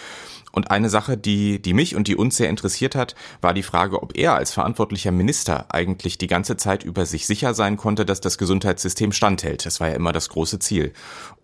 Und 0.53 0.71
eine 0.71 0.89
Sache, 0.89 1.17
die, 1.17 1.61
die 1.61 1.75
mich 1.75 1.97
und 1.97 2.09
die 2.09 2.17
uns 2.17 2.37
sehr 2.37 2.49
interessiert 2.49 2.95
hat, 2.95 3.15
war 3.41 3.55
die 3.55 3.63
Frage, 3.63 4.03
ob 4.03 4.17
er 4.17 4.35
als 4.35 4.53
verantwortlicher 4.53 5.13
Minister 5.13 5.67
eigentlich 5.69 6.17
die 6.17 6.27
ganze 6.27 6.57
Zeit 6.57 6.85
über 6.85 7.05
sich 7.05 7.27
sicher 7.27 7.55
sein 7.55 7.77
konnte, 7.77 8.07
dass 8.07 8.21
das 8.21 8.39
Gesundheitssystem 8.39 9.13
standhält. 9.13 9.67
Das 9.67 9.81
war 9.81 9.89
ja 9.89 9.95
immer 9.95 10.13
das 10.13 10.29
große 10.29 10.59
Ziel. 10.59 10.93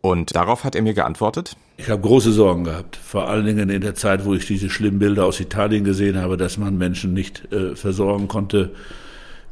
Und 0.01 0.35
darauf 0.37 0.65
hat 0.65 0.75
er 0.75 0.83
mir 0.83 0.95
geantwortet. 0.95 1.57
Ich 1.77 1.91
habe 1.91 2.03
große 2.03 2.33
Sorgen 2.33 2.65
gehabt, 2.65 2.97
vor 2.97 3.29
allen 3.29 3.47
Dingen 3.47 3.69
in 3.69 3.81
der 3.81 3.95
Zeit, 3.95 4.25
wo 4.25 4.35
ich 4.35 4.47
diese 4.47 4.71
schlimmen 4.71 4.99
Bilder 4.99 5.25
aus 5.25 5.41
Italien 5.41 5.83
gesehen 5.83 6.17
habe, 6.19 6.37
dass 6.37 6.57
man 6.57 6.79
Menschen 6.79 7.15
nicht 7.15 7.53
äh, 7.53 7.75
versorgen 7.75 8.29
konnte. 8.29 8.44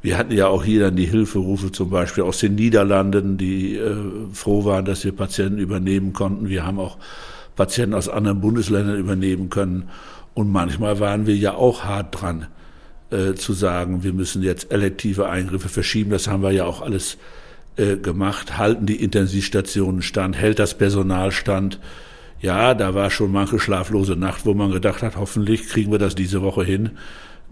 Wir 0.03 0.19
hatten 0.19 0.33
ja 0.33 0.49
auch 0.49 0.65
hier 0.65 0.81
dann 0.81 0.97
die 0.97 1.07
Hilferufe 1.07 1.71
zum 1.71 1.91
Beispiel 1.91 2.25
aus 2.25 2.39
den 2.39 2.57
Niederlanden, 2.57 3.39
die 3.39 3.77
äh, 3.77 3.95
froh 4.33 4.65
waren, 4.65 4.85
dass 4.85 5.05
wir 5.05 5.13
Patienten 5.13 5.59
übernehmen 5.59 6.13
konnten. 6.13 6.49
Wir 6.49 6.67
haben 6.67 6.81
auch 6.81 6.99
Patienten 7.55 7.95
aus 7.95 8.09
anderen 8.09 8.41
Bundesländern 8.41 8.99
übernehmen 8.99 9.49
können. 9.49 9.89
Und 10.35 10.51
manchmal 10.51 10.99
waren 10.99 11.27
wir 11.27 11.37
ja 11.37 11.55
auch 11.55 11.85
hart 11.85 12.21
dran, 12.21 12.47
äh, 13.11 13.35
zu 13.35 13.53
sagen, 13.53 14.03
wir 14.03 14.13
müssen 14.13 14.43
jetzt 14.43 14.73
elektive 14.73 15.29
Eingriffe 15.29 15.69
verschieben. 15.69 16.11
Das 16.11 16.27
haben 16.27 16.43
wir 16.43 16.51
ja 16.51 16.65
auch 16.65 16.81
alles 16.81 17.19
äh, 17.77 17.97
gemacht. 17.97 18.59
Halten 18.59 18.87
die 18.87 19.03
Intensivstationen 19.03 20.03
stand, 20.03 20.37
hält 20.37 20.59
das 20.59 20.77
Personal 20.77 21.31
stand. 21.31 21.79
Ja, 22.41 22.75
da 22.75 22.95
war 22.95 23.11
schon 23.11 23.31
manche 23.31 23.61
schlaflose 23.61 24.17
Nacht, 24.17 24.47
wo 24.47 24.55
man 24.55 24.73
gedacht 24.73 25.03
hat, 25.03 25.17
hoffentlich 25.17 25.69
kriegen 25.69 25.93
wir 25.93 26.01
das 26.01 26.17
diese 26.17 26.43
Woche 26.43 26.65
hin, 26.65 26.91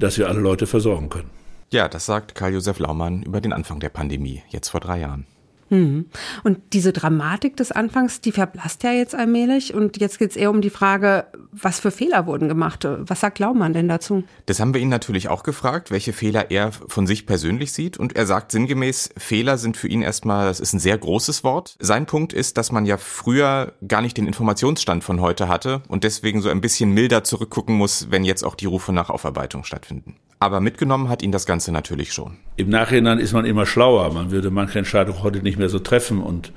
dass 0.01 0.19
wir 0.19 0.29
alle 0.29 0.41
Leute 0.41 0.67
versorgen 0.67 1.09
können. 1.11 1.31
Ja, 1.71 1.87
das 1.89 2.07
sagt 2.07 2.35
Karl-Josef 2.35 2.81
Laumann 2.81 3.23
über 3.23 3.41
den 3.41 3.53
Anfang 3.53 3.79
der 3.79 3.91
Pandemie, 3.91 4.43
jetzt 4.49 4.71
vor 4.71 4.81
drei 4.81 4.99
Jahren. 5.01 5.27
Mhm. 5.71 6.07
Und 6.45 6.59
diese 6.73 6.93
Dramatik 6.93 7.57
des 7.57 7.73
Anfangs, 7.73 8.21
die 8.21 8.33
verblasst 8.33 8.83
ja 8.83 8.93
jetzt 8.93 9.15
allmählich. 9.15 9.73
Und 9.73 9.99
jetzt 10.01 10.19
geht 10.19 10.31
es 10.31 10.37
eher 10.37 10.51
um 10.51 10.61
die 10.61 10.71
Frage, 10.71 11.27
was 11.53 11.81
für 11.81 11.91
Fehler 11.91 12.27
wurden 12.27 12.49
gemacht. 12.49 12.87
Was 12.87 13.21
sagt 13.21 13.39
Laumann 13.39 13.73
denn 13.73 13.89
dazu? 13.89 14.25
Das 14.47 14.61
haben 14.61 14.75
wir 14.75 14.81
ihn 14.81 14.89
natürlich 14.89 15.29
auch 15.29 15.43
gefragt, 15.43 15.91
welche 15.91 16.13
Fehler 16.13 16.51
er 16.51 16.73
von 16.73 17.07
sich 17.07 17.27
persönlich 17.27 17.73
sieht. 17.73 17.97
Und 17.97 18.17
er 18.17 18.27
sagt 18.27 18.53
sinngemäß, 18.53 19.11
Fehler 19.17 19.57
sind 19.59 19.77
für 19.77 19.89
ihn 19.89 20.03
erstmal, 20.03 20.47
das 20.47 20.61
ist 20.61 20.73
ein 20.73 20.81
sehr 20.81 20.99
großes 20.99 21.45
Wort. 21.45 21.77
Sein 21.79 22.07
Punkt 22.07 22.33
ist, 22.33 22.59
dass 22.59 22.73
man 22.73 22.85
ja 22.85 22.97
früher 22.97 23.73
gar 23.87 24.03
nicht 24.03 24.17
den 24.17 24.27
Informationsstand 24.27 25.05
von 25.05 25.21
heute 25.21 25.49
hatte 25.49 25.83
und 25.89 26.05
deswegen 26.05 26.43
so 26.43 26.49
ein 26.49 26.61
bisschen 26.61 26.91
milder 26.93 27.25
zurückgucken 27.25 27.77
muss, 27.77 28.11
wenn 28.11 28.25
jetzt 28.25 28.45
auch 28.45 28.55
die 28.55 28.67
Rufe 28.67 28.93
nach 28.93 29.11
Aufarbeitung 29.11 29.65
stattfinden. 29.65 30.17
Aber 30.41 30.61
mitgenommen 30.61 31.09
hat 31.09 31.23
ihn 31.23 31.33
das 31.33 31.47
Ganze 31.47 31.71
natürlich 31.71 32.13
schon. 32.13 32.39
Im 32.57 32.71
Nachhinein 32.71 33.19
ist 33.19 33.33
man 33.33 33.45
immer 33.45 33.67
schlauer. 33.67 34.13
Man 34.13 34.31
würde 34.31 34.51
manche 34.51 34.79
Entscheidungen 34.79 35.23
heute 35.23 35.43
nicht 35.43 35.59
mehr 35.59 35.69
so 35.69 35.79
treffen 35.79 36.21
und 36.23 36.53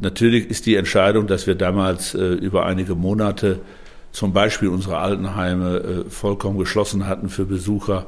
Natürlich 0.00 0.48
ist 0.48 0.64
die 0.64 0.76
Entscheidung, 0.76 1.26
dass 1.26 1.46
wir 1.46 1.54
damals 1.54 2.14
äh, 2.14 2.24
über 2.24 2.64
einige 2.64 2.94
Monate 2.94 3.60
zum 4.12 4.32
Beispiel 4.32 4.68
unsere 4.68 4.96
Altenheime 4.96 5.76
äh, 6.06 6.10
vollkommen 6.10 6.58
geschlossen 6.58 7.06
hatten 7.06 7.28
für 7.28 7.44
Besucher, 7.44 8.06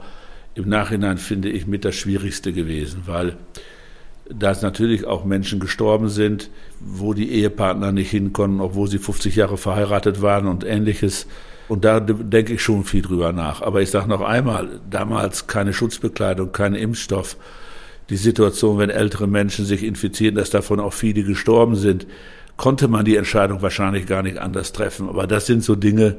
im 0.54 0.68
Nachhinein 0.68 1.18
finde 1.18 1.48
ich 1.48 1.66
mit 1.66 1.84
das 1.84 1.94
Schwierigste 1.94 2.52
gewesen, 2.52 3.02
weil 3.06 3.36
da 4.28 4.54
natürlich 4.60 5.06
auch 5.06 5.24
Menschen 5.24 5.60
gestorben 5.60 6.08
sind, 6.08 6.50
wo 6.80 7.14
die 7.14 7.30
Ehepartner 7.30 7.92
nicht 7.92 8.10
hinkommen, 8.10 8.60
obwohl 8.60 8.88
sie 8.88 8.98
50 8.98 9.36
Jahre 9.36 9.56
verheiratet 9.56 10.22
waren 10.22 10.46
und 10.46 10.64
ähnliches. 10.64 11.26
Und 11.72 11.86
da 11.86 12.00
denke 12.00 12.52
ich 12.52 12.62
schon 12.62 12.84
viel 12.84 13.00
drüber 13.00 13.32
nach. 13.32 13.62
Aber 13.62 13.80
ich 13.80 13.88
sage 13.88 14.06
noch 14.06 14.20
einmal, 14.20 14.80
damals 14.90 15.46
keine 15.46 15.72
Schutzbekleidung, 15.72 16.52
kein 16.52 16.74
Impfstoff. 16.74 17.38
Die 18.10 18.18
Situation, 18.18 18.76
wenn 18.76 18.90
ältere 18.90 19.26
Menschen 19.26 19.64
sich 19.64 19.82
infizieren, 19.82 20.34
dass 20.34 20.50
davon 20.50 20.80
auch 20.80 20.92
viele 20.92 21.22
gestorben 21.22 21.74
sind, 21.74 22.06
konnte 22.58 22.88
man 22.88 23.06
die 23.06 23.16
Entscheidung 23.16 23.62
wahrscheinlich 23.62 24.04
gar 24.04 24.22
nicht 24.22 24.36
anders 24.36 24.72
treffen. 24.72 25.08
Aber 25.08 25.26
das 25.26 25.46
sind 25.46 25.64
so 25.64 25.74
Dinge, 25.74 26.16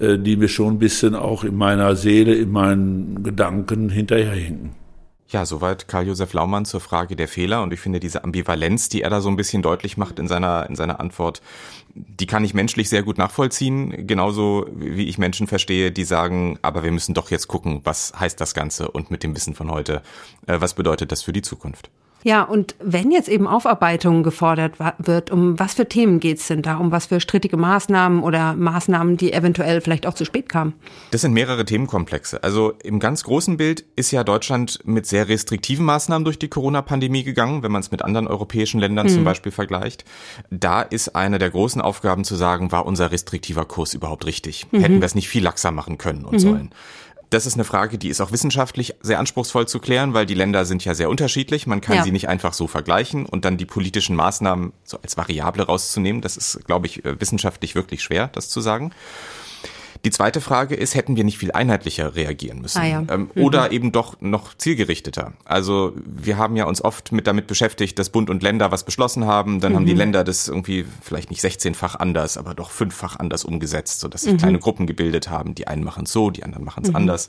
äh, 0.00 0.18
die 0.18 0.34
mir 0.34 0.48
schon 0.48 0.74
ein 0.74 0.78
bisschen 0.80 1.14
auch 1.14 1.44
in 1.44 1.54
meiner 1.54 1.94
Seele, 1.94 2.34
in 2.34 2.50
meinen 2.50 3.22
Gedanken 3.22 3.90
hinterherhinken. 3.90 4.79
Ja, 5.30 5.46
soweit 5.46 5.86
Karl-Josef 5.86 6.32
Laumann 6.32 6.64
zur 6.64 6.80
Frage 6.80 7.14
der 7.14 7.28
Fehler. 7.28 7.62
Und 7.62 7.72
ich 7.72 7.78
finde, 7.78 8.00
diese 8.00 8.24
Ambivalenz, 8.24 8.88
die 8.88 9.02
er 9.02 9.10
da 9.10 9.20
so 9.20 9.28
ein 9.28 9.36
bisschen 9.36 9.62
deutlich 9.62 9.96
macht 9.96 10.18
in 10.18 10.26
seiner, 10.26 10.68
in 10.68 10.74
seiner 10.74 10.98
Antwort, 10.98 11.40
die 11.94 12.26
kann 12.26 12.44
ich 12.44 12.52
menschlich 12.52 12.88
sehr 12.88 13.04
gut 13.04 13.16
nachvollziehen. 13.16 14.08
Genauso 14.08 14.66
wie 14.74 15.04
ich 15.04 15.18
Menschen 15.18 15.46
verstehe, 15.46 15.92
die 15.92 16.02
sagen, 16.02 16.58
aber 16.62 16.82
wir 16.82 16.90
müssen 16.90 17.14
doch 17.14 17.30
jetzt 17.30 17.46
gucken, 17.46 17.80
was 17.84 18.12
heißt 18.18 18.40
das 18.40 18.54
Ganze 18.54 18.90
und 18.90 19.12
mit 19.12 19.22
dem 19.22 19.36
Wissen 19.36 19.54
von 19.54 19.70
heute, 19.70 20.02
äh, 20.48 20.60
was 20.60 20.74
bedeutet 20.74 21.12
das 21.12 21.22
für 21.22 21.32
die 21.32 21.42
Zukunft? 21.42 21.90
Ja, 22.22 22.42
und 22.42 22.74
wenn 22.80 23.10
jetzt 23.10 23.28
eben 23.28 23.46
Aufarbeitung 23.46 24.22
gefordert 24.22 24.74
wird, 24.98 25.30
um 25.30 25.58
was 25.58 25.74
für 25.74 25.88
Themen 25.88 26.20
geht's 26.20 26.48
denn 26.48 26.62
da? 26.62 26.76
Um 26.76 26.92
was 26.92 27.06
für 27.06 27.20
strittige 27.20 27.56
Maßnahmen 27.56 28.22
oder 28.22 28.54
Maßnahmen, 28.54 29.16
die 29.16 29.32
eventuell 29.32 29.80
vielleicht 29.80 30.06
auch 30.06 30.14
zu 30.14 30.24
spät 30.24 30.48
kamen? 30.48 30.74
Das 31.12 31.22
sind 31.22 31.32
mehrere 31.32 31.64
Themenkomplexe. 31.64 32.42
Also 32.42 32.72
im 32.82 33.00
ganz 33.00 33.24
großen 33.24 33.56
Bild 33.56 33.84
ist 33.96 34.10
ja 34.10 34.22
Deutschland 34.22 34.80
mit 34.84 35.06
sehr 35.06 35.28
restriktiven 35.28 35.84
Maßnahmen 35.86 36.24
durch 36.24 36.38
die 36.38 36.48
Corona-Pandemie 36.48 37.24
gegangen, 37.24 37.62
wenn 37.62 37.72
man 37.72 37.80
es 37.80 37.90
mit 37.90 38.02
anderen 38.02 38.26
europäischen 38.26 38.80
Ländern 38.80 39.06
mhm. 39.06 39.10
zum 39.10 39.24
Beispiel 39.24 39.52
vergleicht. 39.52 40.04
Da 40.50 40.82
ist 40.82 41.16
eine 41.16 41.38
der 41.38 41.50
großen 41.50 41.80
Aufgaben 41.80 42.24
zu 42.24 42.36
sagen, 42.36 42.70
war 42.70 42.84
unser 42.84 43.10
restriktiver 43.12 43.64
Kurs 43.64 43.94
überhaupt 43.94 44.26
richtig? 44.26 44.66
Mhm. 44.70 44.80
Hätten 44.80 45.00
wir 45.00 45.06
es 45.06 45.14
nicht 45.14 45.28
viel 45.28 45.42
laxer 45.42 45.70
machen 45.70 45.96
können 45.96 46.24
und 46.24 46.34
mhm. 46.34 46.38
sollen? 46.38 46.70
Das 47.30 47.46
ist 47.46 47.54
eine 47.54 47.64
Frage, 47.64 47.96
die 47.96 48.08
ist 48.08 48.20
auch 48.20 48.32
wissenschaftlich 48.32 48.96
sehr 49.02 49.20
anspruchsvoll 49.20 49.68
zu 49.68 49.78
klären, 49.78 50.14
weil 50.14 50.26
die 50.26 50.34
Länder 50.34 50.64
sind 50.64 50.84
ja 50.84 50.94
sehr 50.94 51.08
unterschiedlich. 51.08 51.64
Man 51.68 51.80
kann 51.80 51.96
ja. 51.96 52.02
sie 52.02 52.10
nicht 52.10 52.28
einfach 52.28 52.52
so 52.52 52.66
vergleichen 52.66 53.24
und 53.24 53.44
dann 53.44 53.56
die 53.56 53.66
politischen 53.66 54.16
Maßnahmen 54.16 54.72
so 54.82 54.98
als 55.00 55.16
Variable 55.16 55.64
rauszunehmen. 55.64 56.22
Das 56.22 56.36
ist, 56.36 56.66
glaube 56.66 56.86
ich, 56.86 57.04
äh, 57.04 57.20
wissenschaftlich 57.20 57.76
wirklich 57.76 58.02
schwer, 58.02 58.28
das 58.32 58.48
zu 58.48 58.60
sagen. 58.60 58.90
Die 60.04 60.10
zweite 60.10 60.40
Frage 60.40 60.74
ist, 60.74 60.94
hätten 60.94 61.16
wir 61.16 61.24
nicht 61.24 61.36
viel 61.36 61.52
einheitlicher 61.52 62.14
reagieren 62.16 62.60
müssen? 62.62 62.78
Ah 62.78 62.86
ja. 62.86 63.04
ähm, 63.10 63.30
mhm. 63.34 63.42
Oder 63.42 63.70
eben 63.70 63.92
doch 63.92 64.18
noch 64.20 64.54
zielgerichteter? 64.54 65.34
Also 65.44 65.92
wir 66.06 66.38
haben 66.38 66.56
ja 66.56 66.64
uns 66.64 66.82
oft 66.82 67.12
mit 67.12 67.26
damit 67.26 67.46
beschäftigt, 67.46 67.98
dass 67.98 68.08
Bund 68.08 68.30
und 68.30 68.42
Länder 68.42 68.72
was 68.72 68.84
beschlossen 68.84 69.26
haben. 69.26 69.60
Dann 69.60 69.72
mhm. 69.72 69.76
haben 69.76 69.86
die 69.86 69.92
mhm. 69.92 69.98
Länder 69.98 70.24
das 70.24 70.48
irgendwie 70.48 70.86
vielleicht 71.02 71.30
nicht 71.30 71.42
16-fach 71.44 71.96
anders, 71.96 72.38
aber 72.38 72.54
doch 72.54 72.70
fünffach 72.70 73.16
anders 73.18 73.44
umgesetzt, 73.44 74.00
sodass 74.00 74.22
sich 74.22 74.32
mhm. 74.32 74.38
kleine 74.38 74.58
Gruppen 74.58 74.86
gebildet 74.86 75.28
haben. 75.28 75.54
Die 75.54 75.66
einen 75.66 75.84
machen 75.84 76.04
es 76.04 76.12
so, 76.12 76.30
die 76.30 76.44
anderen 76.44 76.64
machen 76.64 76.84
es 76.84 76.90
mhm. 76.90 76.96
anders. 76.96 77.28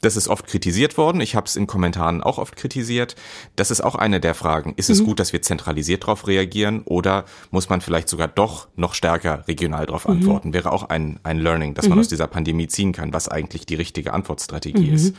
Das 0.00 0.16
ist 0.16 0.26
oft 0.26 0.46
kritisiert 0.48 0.98
worden. 0.98 1.20
Ich 1.20 1.36
habe 1.36 1.46
es 1.46 1.54
in 1.54 1.68
Kommentaren 1.68 2.22
auch 2.22 2.38
oft 2.38 2.56
kritisiert. 2.56 3.14
Das 3.54 3.70
ist 3.70 3.82
auch 3.82 3.94
eine 3.94 4.18
der 4.18 4.34
Fragen. 4.34 4.74
Ist 4.76 4.90
es 4.90 5.00
mhm. 5.02 5.06
gut, 5.06 5.20
dass 5.20 5.32
wir 5.32 5.42
zentralisiert 5.42 6.02
darauf 6.02 6.26
reagieren 6.26 6.82
oder 6.86 7.24
muss 7.52 7.68
man 7.68 7.80
vielleicht 7.80 8.08
sogar 8.08 8.26
doch 8.26 8.66
noch 8.74 8.94
stärker 8.94 9.46
regional 9.46 9.86
darauf 9.86 10.08
antworten? 10.08 10.52
Wäre 10.52 10.72
auch 10.72 10.88
ein, 10.88 11.20
ein 11.22 11.38
Learning, 11.38 11.74
dass 11.74 11.88
man 11.88 11.99
aus 12.00 12.08
dieser 12.08 12.26
Pandemie 12.26 12.68
ziehen 12.68 12.92
kann, 12.92 13.12
was 13.12 13.28
eigentlich 13.28 13.66
die 13.66 13.74
richtige 13.74 14.12
Antwortstrategie 14.12 14.88
mhm. 14.88 14.94
ist. 14.94 15.14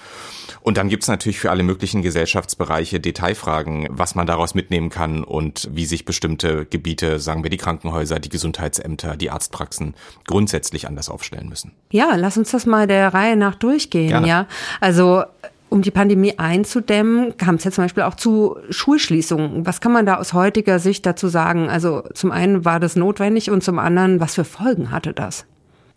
Und 0.62 0.78
dann 0.78 0.90
gibt's 0.90 1.08
natürlich 1.08 1.40
für 1.40 1.52
alle 1.52 1.64
möglichen 1.64 2.02
Gesellschaftsbereiche 2.02 3.00
Detailfragen, 3.00 3.88
was 3.90 4.16
man 4.16 4.28
daraus 4.28 4.54
mitnehmen 4.54 4.90
kann 4.90 5.24
und 5.24 5.70
wie 5.72 5.86
sich 5.86 6.06
bestimmte 6.06 6.66
Gebiete, 6.66 7.20
sagen 7.20 7.44
wir 7.44 7.50
die 7.50 7.58
Krankenhäuser, 7.58 8.20
die 8.20 8.30
Gesundheitsämter, 8.30 9.18
die 9.18 9.32
Arztpraxen 9.32 9.96
grundsätzlich 10.28 10.88
anders 10.88 11.10
aufstellen 11.10 11.50
müssen. 11.50 11.72
Ja, 11.92 12.16
lass 12.16 12.38
uns 12.38 12.52
das 12.52 12.66
mal 12.66 12.88
der 12.88 13.14
Reihe 13.14 13.36
nach 13.36 13.56
durchgehen, 13.56 14.10
Gerne. 14.10 14.28
ja. 14.28 14.48
Also 14.80 15.24
um 15.72 15.82
die 15.82 15.92
Pandemie 15.92 16.38
einzudämmen, 16.38 17.38
kam 17.38 17.56
es 17.56 17.64
ja 17.64 17.72
zum 17.72 17.86
Beispiel 17.86 18.04
auch 18.04 18.16
zu 18.16 18.58
Schulschließungen. 18.70 19.66
Was 19.66 19.80
kann 19.80 19.94
man 19.94 20.06
da 20.06 20.18
aus 20.18 20.34
heutiger 20.34 20.80
Sicht 20.80 21.06
dazu 21.06 21.30
sagen? 21.30 21.70
Also 21.70 22.04
zum 22.14 22.32
einen 22.32 22.66
war 22.66 22.82
das 22.82 22.98
notwendig 22.98 23.50
und 23.50 23.64
zum 23.64 23.80
anderen, 23.80 24.20
was 24.20 24.36
für 24.36 24.44
Folgen 24.44 24.92
hatte 24.92 25.14
das? 25.14 25.46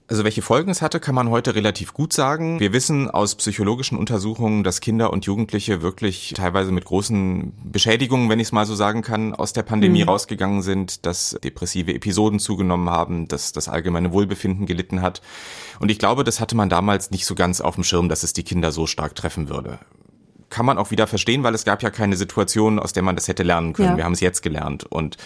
Also 0.06 0.22
welche 0.22 0.42
Folgen 0.42 0.70
es 0.70 0.82
hatte, 0.82 1.00
kann 1.00 1.14
man 1.14 1.30
heute 1.30 1.54
relativ 1.54 1.94
gut 1.94 2.12
sagen. 2.12 2.60
Wir 2.60 2.74
wissen 2.74 3.10
aus 3.10 3.36
psychologischen 3.36 3.96
Untersuchungen, 3.96 4.62
dass 4.62 4.80
Kinder 4.80 5.10
und 5.10 5.24
Jugendliche 5.24 5.80
wirklich 5.80 6.34
teilweise 6.36 6.72
mit 6.72 6.84
großen 6.84 7.54
Beschädigungen, 7.64 8.28
wenn 8.28 8.38
ich 8.38 8.48
es 8.48 8.52
mal 8.52 8.66
so 8.66 8.74
sagen 8.74 9.00
kann, 9.00 9.34
aus 9.34 9.54
der 9.54 9.62
Pandemie 9.62 10.02
mhm. 10.02 10.10
rausgegangen 10.10 10.60
sind, 10.60 11.06
dass 11.06 11.38
depressive 11.42 11.94
Episoden 11.94 12.38
zugenommen 12.38 12.90
haben, 12.90 13.28
dass 13.28 13.52
das 13.52 13.66
allgemeine 13.66 14.12
Wohlbefinden 14.12 14.66
gelitten 14.66 15.00
hat. 15.00 15.22
Und 15.80 15.90
ich 15.90 15.98
glaube, 15.98 16.22
das 16.22 16.38
hatte 16.38 16.54
man 16.54 16.68
damals 16.68 17.10
nicht 17.10 17.24
so 17.24 17.34
ganz 17.34 17.62
auf 17.62 17.76
dem 17.76 17.84
Schirm, 17.84 18.10
dass 18.10 18.24
es 18.24 18.34
die 18.34 18.44
Kinder 18.44 18.72
so 18.72 18.86
stark 18.86 19.14
treffen 19.14 19.48
würde 19.48 19.78
kann 20.50 20.66
man 20.66 20.78
auch 20.78 20.92
wieder 20.92 21.08
verstehen, 21.08 21.42
weil 21.42 21.54
es 21.54 21.64
gab 21.64 21.82
ja 21.82 21.90
keine 21.90 22.16
Situation, 22.16 22.78
aus 22.78 22.92
der 22.92 23.02
man 23.02 23.16
das 23.16 23.26
hätte 23.26 23.42
lernen 23.42 23.72
können. 23.72 23.88
Ja. 23.88 23.96
Wir 23.96 24.04
haben 24.04 24.12
es 24.12 24.20
jetzt 24.20 24.40
gelernt. 24.40 24.84
Und 24.84 25.16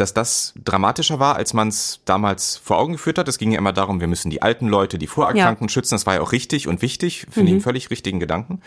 dass 0.00 0.14
das 0.14 0.54
dramatischer 0.64 1.18
war, 1.18 1.36
als 1.36 1.52
man 1.52 1.68
es 1.68 2.00
damals 2.04 2.56
vor 2.56 2.78
Augen 2.78 2.92
geführt 2.92 3.18
hat. 3.18 3.28
Es 3.28 3.38
ging 3.38 3.52
ja 3.52 3.58
immer 3.58 3.72
darum, 3.72 4.00
wir 4.00 4.06
müssen 4.06 4.30
die 4.30 4.42
alten 4.42 4.66
Leute, 4.66 4.98
die 4.98 5.06
Vorerkrankten 5.06 5.68
ja. 5.68 5.70
schützen. 5.70 5.94
Das 5.94 6.06
war 6.06 6.14
ja 6.14 6.20
auch 6.22 6.32
richtig 6.32 6.66
und 6.66 6.82
wichtig, 6.82 7.26
finde 7.30 7.40
mhm. 7.40 7.46
ich 7.46 7.52
einen 7.52 7.60
völlig 7.60 7.90
richtigen 7.90 8.18
Gedanken. 8.18 8.62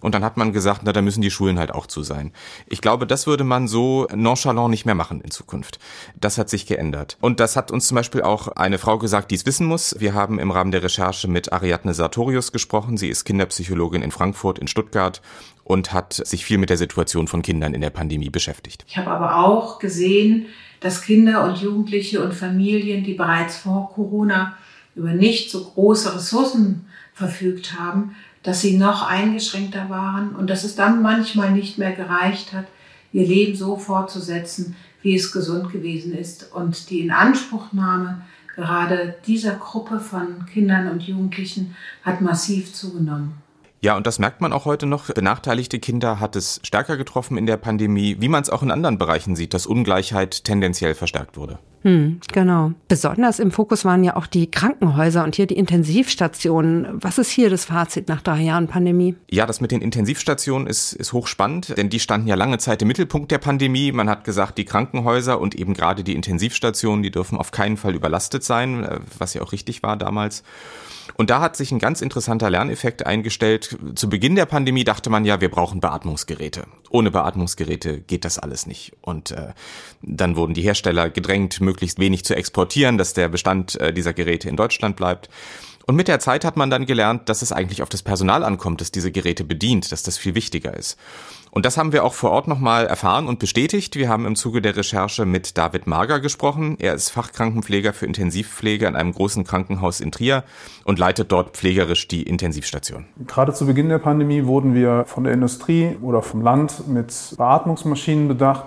Und 0.00 0.14
dann 0.14 0.24
hat 0.24 0.36
man 0.36 0.52
gesagt, 0.52 0.80
na, 0.84 0.92
da 0.92 1.02
müssen 1.02 1.20
die 1.20 1.30
Schulen 1.30 1.58
halt 1.58 1.72
auch 1.72 1.86
zu 1.86 2.02
sein. 2.02 2.32
Ich 2.66 2.80
glaube, 2.80 3.06
das 3.06 3.26
würde 3.26 3.44
man 3.44 3.68
so 3.68 4.08
nonchalant 4.14 4.70
nicht 4.70 4.86
mehr 4.86 4.94
machen 4.94 5.20
in 5.20 5.30
Zukunft. 5.30 5.78
Das 6.18 6.38
hat 6.38 6.48
sich 6.48 6.66
geändert. 6.66 7.18
Und 7.20 7.40
das 7.40 7.56
hat 7.56 7.70
uns 7.70 7.88
zum 7.88 7.96
Beispiel 7.96 8.22
auch 8.22 8.48
eine 8.48 8.78
Frau 8.78 8.98
gesagt, 8.98 9.30
die 9.30 9.34
es 9.34 9.46
wissen 9.46 9.66
muss. 9.66 9.94
Wir 9.98 10.14
haben 10.14 10.38
im 10.38 10.50
Rahmen 10.50 10.70
der 10.70 10.82
Recherche 10.82 11.28
mit 11.28 11.52
Ariadne 11.52 11.94
Sartorius 11.94 12.52
gesprochen. 12.52 12.96
Sie 12.96 13.08
ist 13.08 13.24
Kinderpsychologin 13.24 14.02
in 14.02 14.10
Frankfurt, 14.10 14.58
in 14.58 14.68
Stuttgart 14.68 15.20
und 15.68 15.92
hat 15.92 16.14
sich 16.14 16.46
viel 16.46 16.56
mit 16.56 16.70
der 16.70 16.78
Situation 16.78 17.28
von 17.28 17.42
Kindern 17.42 17.74
in 17.74 17.82
der 17.82 17.90
Pandemie 17.90 18.30
beschäftigt. 18.30 18.84
Ich 18.88 18.96
habe 18.96 19.10
aber 19.10 19.36
auch 19.36 19.78
gesehen, 19.78 20.46
dass 20.80 21.02
Kinder 21.02 21.44
und 21.44 21.58
Jugendliche 21.58 22.24
und 22.24 22.32
Familien, 22.32 23.04
die 23.04 23.12
bereits 23.12 23.58
vor 23.58 23.92
Corona 23.94 24.56
über 24.96 25.12
nicht 25.12 25.50
so 25.50 25.62
große 25.62 26.14
Ressourcen 26.14 26.86
verfügt 27.12 27.78
haben, 27.78 28.16
dass 28.42 28.62
sie 28.62 28.78
noch 28.78 29.06
eingeschränkter 29.06 29.90
waren 29.90 30.34
und 30.34 30.48
dass 30.48 30.64
es 30.64 30.74
dann 30.74 31.02
manchmal 31.02 31.50
nicht 31.50 31.76
mehr 31.76 31.92
gereicht 31.92 32.54
hat, 32.54 32.64
ihr 33.12 33.26
Leben 33.26 33.54
so 33.54 33.76
fortzusetzen, 33.76 34.74
wie 35.02 35.16
es 35.16 35.32
gesund 35.32 35.70
gewesen 35.70 36.16
ist. 36.16 36.50
Und 36.54 36.88
die 36.88 37.00
Inanspruchnahme 37.00 38.22
gerade 38.56 39.16
dieser 39.26 39.56
Gruppe 39.56 40.00
von 40.00 40.46
Kindern 40.46 40.88
und 40.88 41.02
Jugendlichen 41.02 41.76
hat 42.02 42.22
massiv 42.22 42.72
zugenommen. 42.72 43.34
Ja, 43.80 43.96
und 43.96 44.06
das 44.08 44.18
merkt 44.18 44.40
man 44.40 44.52
auch 44.52 44.64
heute 44.64 44.86
noch. 44.86 45.12
Benachteiligte 45.12 45.78
Kinder 45.78 46.18
hat 46.18 46.34
es 46.34 46.60
stärker 46.64 46.96
getroffen 46.96 47.38
in 47.38 47.46
der 47.46 47.56
Pandemie, 47.56 48.16
wie 48.18 48.28
man 48.28 48.42
es 48.42 48.50
auch 48.50 48.62
in 48.62 48.72
anderen 48.72 48.98
Bereichen 48.98 49.36
sieht, 49.36 49.54
dass 49.54 49.66
Ungleichheit 49.66 50.44
tendenziell 50.44 50.94
verstärkt 50.94 51.36
wurde. 51.36 51.60
Hm, 51.82 52.20
genau. 52.32 52.72
Besonders 52.88 53.38
im 53.38 53.50
Fokus 53.50 53.84
waren 53.84 54.02
ja 54.02 54.16
auch 54.16 54.26
die 54.26 54.50
Krankenhäuser 54.50 55.24
und 55.24 55.36
hier 55.36 55.46
die 55.46 55.56
Intensivstationen. 55.56 56.86
Was 56.92 57.18
ist 57.18 57.30
hier 57.30 57.50
das 57.50 57.66
Fazit 57.66 58.08
nach 58.08 58.20
drei 58.20 58.40
Jahren 58.40 58.66
Pandemie? 58.66 59.14
Ja, 59.30 59.46
das 59.46 59.60
mit 59.60 59.70
den 59.70 59.80
Intensivstationen 59.80 60.66
ist, 60.66 60.92
ist 60.92 61.12
hochspannend, 61.12 61.76
denn 61.76 61.88
die 61.88 62.00
standen 62.00 62.26
ja 62.26 62.34
lange 62.34 62.58
Zeit 62.58 62.82
im 62.82 62.88
Mittelpunkt 62.88 63.30
der 63.30 63.38
Pandemie. 63.38 63.92
Man 63.92 64.08
hat 64.08 64.24
gesagt, 64.24 64.58
die 64.58 64.64
Krankenhäuser 64.64 65.40
und 65.40 65.54
eben 65.54 65.74
gerade 65.74 66.02
die 66.02 66.14
Intensivstationen, 66.14 67.02
die 67.02 67.10
dürfen 67.10 67.38
auf 67.38 67.50
keinen 67.50 67.76
Fall 67.76 67.94
überlastet 67.94 68.42
sein, 68.44 68.84
äh, 68.84 69.00
was 69.18 69.34
ja 69.34 69.42
auch 69.42 69.52
richtig 69.52 69.82
war 69.82 69.96
damals. 69.96 70.42
Und 71.16 71.30
da 71.30 71.40
hat 71.40 71.56
sich 71.56 71.72
ein 71.72 71.80
ganz 71.80 72.00
interessanter 72.00 72.48
Lerneffekt 72.48 73.04
eingestellt. 73.04 73.76
Zu 73.96 74.08
Beginn 74.08 74.36
der 74.36 74.46
Pandemie 74.46 74.84
dachte 74.84 75.10
man 75.10 75.24
ja, 75.24 75.40
wir 75.40 75.50
brauchen 75.50 75.80
Beatmungsgeräte. 75.80 76.66
Ohne 76.90 77.10
Beatmungsgeräte 77.10 78.00
geht 78.00 78.24
das 78.24 78.38
alles 78.38 78.66
nicht. 78.66 78.92
Und 79.00 79.30
äh, 79.30 79.52
dann 80.02 80.36
wurden 80.36 80.54
die 80.54 80.62
Hersteller 80.62 81.10
gedrängt, 81.10 81.60
möglichst 81.60 81.98
wenig 81.98 82.24
zu 82.24 82.34
exportieren, 82.34 82.98
dass 82.98 83.14
der 83.14 83.28
Bestand 83.28 83.80
äh, 83.80 83.92
dieser 83.92 84.12
Geräte 84.12 84.48
in 84.48 84.56
Deutschland 84.56 84.96
bleibt. 84.96 85.28
Und 85.88 85.96
mit 85.96 86.06
der 86.06 86.20
Zeit 86.20 86.44
hat 86.44 86.58
man 86.58 86.68
dann 86.68 86.84
gelernt, 86.84 87.30
dass 87.30 87.40
es 87.40 87.50
eigentlich 87.50 87.82
auf 87.82 87.88
das 87.88 88.02
Personal 88.02 88.44
ankommt, 88.44 88.82
das 88.82 88.92
diese 88.92 89.10
Geräte 89.10 89.42
bedient, 89.42 89.90
dass 89.90 90.02
das 90.02 90.18
viel 90.18 90.34
wichtiger 90.34 90.76
ist. 90.76 90.98
Und 91.50 91.64
das 91.64 91.78
haben 91.78 91.94
wir 91.94 92.04
auch 92.04 92.12
vor 92.12 92.30
Ort 92.30 92.46
nochmal 92.46 92.86
erfahren 92.86 93.26
und 93.26 93.38
bestätigt. 93.38 93.96
Wir 93.96 94.10
haben 94.10 94.26
im 94.26 94.36
Zuge 94.36 94.60
der 94.60 94.76
Recherche 94.76 95.24
mit 95.24 95.56
David 95.56 95.86
Mager 95.86 96.20
gesprochen. 96.20 96.76
Er 96.78 96.92
ist 96.92 97.08
Fachkrankenpfleger 97.08 97.94
für 97.94 98.04
Intensivpflege 98.04 98.86
an 98.86 98.96
einem 98.96 99.14
großen 99.14 99.44
Krankenhaus 99.44 100.00
in 100.00 100.12
Trier 100.12 100.44
und 100.84 100.98
leitet 100.98 101.32
dort 101.32 101.56
pflegerisch 101.56 102.06
die 102.06 102.22
Intensivstation. 102.22 103.06
Gerade 103.26 103.54
zu 103.54 103.64
Beginn 103.64 103.88
der 103.88 103.98
Pandemie 103.98 104.44
wurden 104.44 104.74
wir 104.74 105.06
von 105.06 105.24
der 105.24 105.32
Industrie 105.32 105.96
oder 106.02 106.20
vom 106.20 106.42
Land 106.42 106.86
mit 106.86 107.14
Beatmungsmaschinen 107.38 108.28
bedacht 108.28 108.64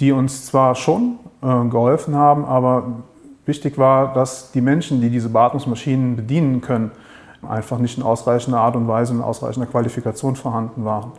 die 0.00 0.12
uns 0.12 0.46
zwar 0.46 0.74
schon 0.74 1.18
äh, 1.42 1.68
geholfen 1.68 2.16
haben, 2.16 2.44
aber 2.44 3.02
wichtig 3.46 3.78
war, 3.78 4.12
dass 4.14 4.52
die 4.52 4.60
Menschen, 4.60 5.00
die 5.00 5.10
diese 5.10 5.28
Beatmungsmaschinen 5.28 6.16
bedienen 6.16 6.60
können, 6.60 6.90
einfach 7.48 7.78
nicht 7.78 7.96
in 7.96 8.04
ausreichender 8.04 8.60
Art 8.60 8.76
und 8.76 8.86
Weise 8.86 9.12
und 9.14 9.22
ausreichender 9.22 9.68
Qualifikation 9.68 10.36
vorhanden 10.36 10.84
waren. 10.84 11.12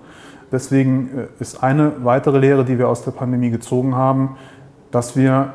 Deswegen 0.51 1.17
äh, 1.17 1.27
ist 1.39 1.63
eine 1.63 2.03
weitere 2.03 2.39
Lehre, 2.39 2.65
die 2.65 2.77
wir 2.77 2.89
aus 2.89 3.03
der 3.03 3.11
Pandemie 3.11 3.49
gezogen 3.49 3.95
haben, 3.95 4.37
dass 4.91 5.15
wir 5.15 5.53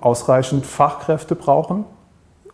ausreichend 0.00 0.64
Fachkräfte 0.64 1.34
brauchen, 1.34 1.84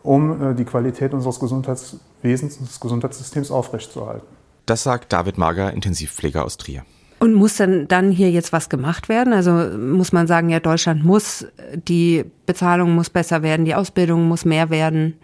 um 0.02 0.52
äh, 0.52 0.54
die 0.54 0.64
Qualität 0.64 1.14
unseres 1.14 1.38
Gesundheitswesens, 1.38 2.56
unseres 2.56 2.80
Gesundheitssystems 2.80 3.50
aufrechtzuerhalten. 3.50 4.26
Das 4.64 4.82
sagt 4.82 5.12
David 5.12 5.38
Mager, 5.38 5.72
Intensivpfleger 5.72 6.44
aus 6.44 6.56
Trier. 6.56 6.82
Und 7.18 7.32
muss 7.32 7.56
denn 7.56 7.88
dann 7.88 8.10
hier 8.10 8.30
jetzt 8.30 8.52
was 8.52 8.68
gemacht 8.68 9.08
werden? 9.08 9.32
Also 9.32 9.52
muss 9.78 10.12
man 10.12 10.26
sagen, 10.26 10.50
ja, 10.50 10.60
Deutschland 10.60 11.02
muss, 11.02 11.46
die 11.74 12.24
Bezahlung 12.44 12.94
muss 12.94 13.08
besser 13.08 13.42
werden, 13.42 13.64
die 13.64 13.74
Ausbildung 13.74 14.28
muss 14.28 14.44
mehr 14.44 14.68
werden? 14.68 15.14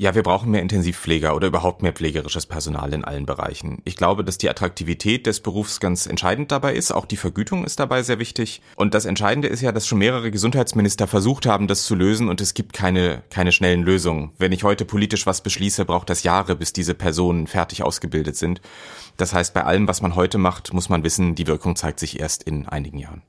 Ja, 0.00 0.14
wir 0.14 0.22
brauchen 0.22 0.50
mehr 0.50 0.62
Intensivpfleger 0.62 1.36
oder 1.36 1.48
überhaupt 1.48 1.82
mehr 1.82 1.92
pflegerisches 1.92 2.46
Personal 2.46 2.94
in 2.94 3.04
allen 3.04 3.26
Bereichen. 3.26 3.82
Ich 3.84 3.96
glaube, 3.96 4.24
dass 4.24 4.38
die 4.38 4.48
Attraktivität 4.48 5.26
des 5.26 5.40
Berufs 5.40 5.78
ganz 5.78 6.06
entscheidend 6.06 6.50
dabei 6.50 6.74
ist. 6.74 6.90
Auch 6.90 7.04
die 7.04 7.18
Vergütung 7.18 7.66
ist 7.66 7.80
dabei 7.80 8.02
sehr 8.02 8.18
wichtig. 8.18 8.62
Und 8.76 8.94
das 8.94 9.04
Entscheidende 9.04 9.48
ist 9.48 9.60
ja, 9.60 9.72
dass 9.72 9.86
schon 9.86 9.98
mehrere 9.98 10.30
Gesundheitsminister 10.30 11.06
versucht 11.06 11.44
haben, 11.44 11.66
das 11.66 11.84
zu 11.84 11.94
lösen 11.94 12.30
und 12.30 12.40
es 12.40 12.54
gibt 12.54 12.72
keine, 12.72 13.22
keine 13.28 13.52
schnellen 13.52 13.82
Lösungen. 13.82 14.30
Wenn 14.38 14.52
ich 14.52 14.64
heute 14.64 14.86
politisch 14.86 15.26
was 15.26 15.42
beschließe, 15.42 15.84
braucht 15.84 16.08
das 16.08 16.22
Jahre, 16.22 16.56
bis 16.56 16.72
diese 16.72 16.94
Personen 16.94 17.46
fertig 17.46 17.82
ausgebildet 17.82 18.36
sind. 18.36 18.62
Das 19.18 19.34
heißt, 19.34 19.52
bei 19.52 19.64
allem, 19.64 19.86
was 19.86 20.00
man 20.00 20.14
heute 20.14 20.38
macht, 20.38 20.72
muss 20.72 20.88
man 20.88 21.04
wissen, 21.04 21.34
die 21.34 21.46
Wirkung 21.46 21.76
zeigt 21.76 22.00
sich 22.00 22.18
erst 22.18 22.44
in 22.44 22.66
einigen 22.66 22.96
Jahren. 22.96 23.20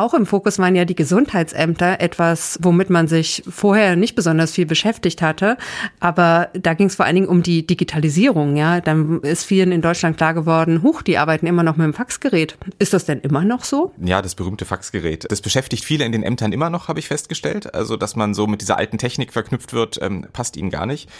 Auch 0.00 0.14
im 0.14 0.24
Fokus 0.24 0.58
waren 0.58 0.74
ja 0.74 0.86
die 0.86 0.94
Gesundheitsämter, 0.94 2.00
etwas, 2.00 2.58
womit 2.62 2.88
man 2.88 3.06
sich 3.06 3.42
vorher 3.46 3.96
nicht 3.96 4.14
besonders 4.14 4.52
viel 4.52 4.64
beschäftigt 4.64 5.20
hatte. 5.20 5.58
Aber 6.00 6.48
da 6.54 6.72
ging 6.72 6.86
es 6.86 6.94
vor 6.94 7.04
allen 7.04 7.16
Dingen 7.16 7.28
um 7.28 7.42
die 7.42 7.66
Digitalisierung. 7.66 8.56
Ja, 8.56 8.80
dann 8.80 9.20
ist 9.20 9.44
vielen 9.44 9.72
in 9.72 9.82
Deutschland 9.82 10.16
klar 10.16 10.32
geworden, 10.32 10.82
huch, 10.82 11.02
die 11.02 11.18
arbeiten 11.18 11.46
immer 11.46 11.62
noch 11.62 11.76
mit 11.76 11.84
dem 11.84 11.92
Faxgerät. 11.92 12.56
Ist 12.78 12.94
das 12.94 13.04
denn 13.04 13.20
immer 13.20 13.44
noch 13.44 13.62
so? 13.62 13.92
Ja, 14.02 14.22
das 14.22 14.34
berühmte 14.34 14.64
Faxgerät. 14.64 15.30
Das 15.30 15.42
beschäftigt 15.42 15.84
viele 15.84 16.06
in 16.06 16.12
den 16.12 16.22
Ämtern 16.22 16.52
immer 16.52 16.70
noch, 16.70 16.88
habe 16.88 16.98
ich 16.98 17.08
festgestellt. 17.08 17.74
Also, 17.74 17.98
dass 17.98 18.16
man 18.16 18.32
so 18.32 18.46
mit 18.46 18.62
dieser 18.62 18.78
alten 18.78 18.96
Technik 18.96 19.34
verknüpft 19.34 19.74
wird, 19.74 19.98
ähm, 20.00 20.26
passt 20.32 20.56
ihnen 20.56 20.70
gar 20.70 20.86
nicht. 20.86 21.10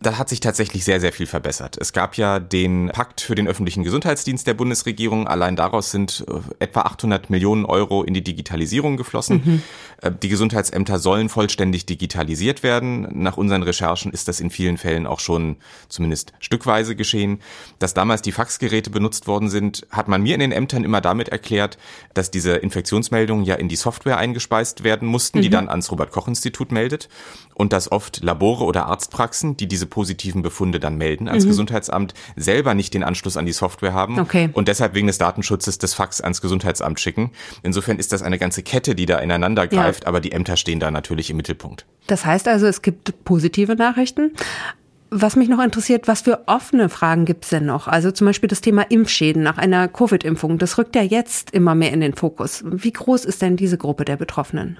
Da 0.00 0.18
hat 0.18 0.28
sich 0.28 0.38
tatsächlich 0.38 0.84
sehr, 0.84 1.00
sehr 1.00 1.12
viel 1.12 1.26
verbessert. 1.26 1.78
Es 1.80 1.92
gab 1.92 2.16
ja 2.16 2.38
den 2.38 2.92
Pakt 2.94 3.22
für 3.22 3.34
den 3.34 3.48
öffentlichen 3.48 3.82
Gesundheitsdienst 3.82 4.46
der 4.46 4.54
Bundesregierung. 4.54 5.26
Allein 5.26 5.56
daraus 5.56 5.90
sind 5.90 6.24
äh, 6.28 6.64
etwa 6.64 6.82
800 6.82 7.28
Millionen 7.28 7.64
Euro 7.64 8.04
in 8.04 8.14
die 8.14 8.19
Digitalisierung 8.22 8.96
geflossen. 8.96 9.42
Mhm. 9.44 9.62
Äh, 10.02 10.12
die 10.22 10.28
Gesundheitsämter 10.28 10.98
sollen 10.98 11.28
vollständig 11.28 11.86
digitalisiert 11.86 12.62
werden. 12.62 13.08
Nach 13.12 13.36
unseren 13.36 13.62
Recherchen 13.62 14.12
ist 14.12 14.28
das 14.28 14.40
in 14.40 14.50
vielen 14.50 14.78
Fällen 14.78 15.06
auch 15.06 15.20
schon 15.20 15.56
zumindest 15.88 16.32
stückweise 16.40 16.96
geschehen. 16.96 17.40
Dass 17.78 17.94
damals 17.94 18.22
die 18.22 18.32
Faxgeräte 18.32 18.90
benutzt 18.90 19.26
worden 19.26 19.48
sind, 19.48 19.86
hat 19.90 20.08
man 20.08 20.22
mir 20.22 20.34
in 20.34 20.40
den 20.40 20.52
Ämtern 20.52 20.84
immer 20.84 21.00
damit 21.00 21.28
erklärt, 21.28 21.78
dass 22.14 22.30
diese 22.30 22.56
Infektionsmeldungen 22.56 23.44
ja 23.44 23.54
in 23.54 23.68
die 23.68 23.76
Software 23.76 24.18
eingespeist 24.18 24.84
werden 24.84 25.08
mussten, 25.08 25.38
mhm. 25.38 25.42
die 25.42 25.50
dann 25.50 25.68
ans 25.68 25.90
Robert-Koch-Institut 25.90 26.72
meldet 26.72 27.08
und 27.54 27.74
dass 27.74 27.92
oft 27.92 28.22
Labore 28.22 28.64
oder 28.64 28.86
Arztpraxen, 28.86 29.56
die 29.56 29.68
diese 29.68 29.86
positiven 29.86 30.40
Befunde 30.40 30.80
dann 30.80 30.96
melden 30.96 31.28
ans 31.28 31.44
mhm. 31.44 31.50
Gesundheitsamt, 31.50 32.14
selber 32.34 32.72
nicht 32.74 32.94
den 32.94 33.02
Anschluss 33.02 33.36
an 33.36 33.44
die 33.44 33.52
Software 33.52 33.92
haben 33.92 34.18
okay. 34.18 34.48
und 34.54 34.66
deshalb 34.66 34.94
wegen 34.94 35.08
des 35.08 35.18
Datenschutzes 35.18 35.76
des 35.76 35.92
Fax 35.92 36.22
ans 36.22 36.40
Gesundheitsamt 36.40 36.98
schicken. 37.00 37.32
Insofern 37.62 37.98
ist 38.00 38.12
das 38.12 38.22
eine 38.22 38.38
ganze 38.38 38.62
Kette, 38.62 38.96
die 38.96 39.06
da 39.06 39.18
ineinander 39.18 39.68
greift, 39.68 40.02
ja. 40.02 40.08
aber 40.08 40.20
die 40.20 40.32
Ämter 40.32 40.56
stehen 40.56 40.80
da 40.80 40.90
natürlich 40.90 41.30
im 41.30 41.36
Mittelpunkt. 41.36 41.86
Das 42.08 42.24
heißt 42.24 42.48
also, 42.48 42.66
es 42.66 42.82
gibt 42.82 43.24
positive 43.24 43.76
Nachrichten. 43.76 44.32
Was 45.10 45.36
mich 45.36 45.48
noch 45.48 45.62
interessiert, 45.62 46.08
was 46.08 46.22
für 46.22 46.46
offene 46.46 46.88
Fragen 46.88 47.24
gibt 47.24 47.44
es 47.44 47.50
denn 47.50 47.66
noch? 47.66 47.88
Also 47.88 48.10
zum 48.10 48.26
Beispiel 48.26 48.48
das 48.48 48.60
Thema 48.60 48.82
Impfschäden 48.82 49.42
nach 49.42 49.58
einer 49.58 49.88
Covid-Impfung. 49.88 50.58
Das 50.58 50.78
rückt 50.78 50.96
ja 50.96 51.02
jetzt 51.02 51.50
immer 51.50 51.74
mehr 51.74 51.92
in 51.92 52.00
den 52.00 52.14
Fokus. 52.14 52.62
Wie 52.64 52.92
groß 52.92 53.24
ist 53.24 53.42
denn 53.42 53.56
diese 53.56 53.76
Gruppe 53.76 54.04
der 54.04 54.16
Betroffenen? 54.16 54.78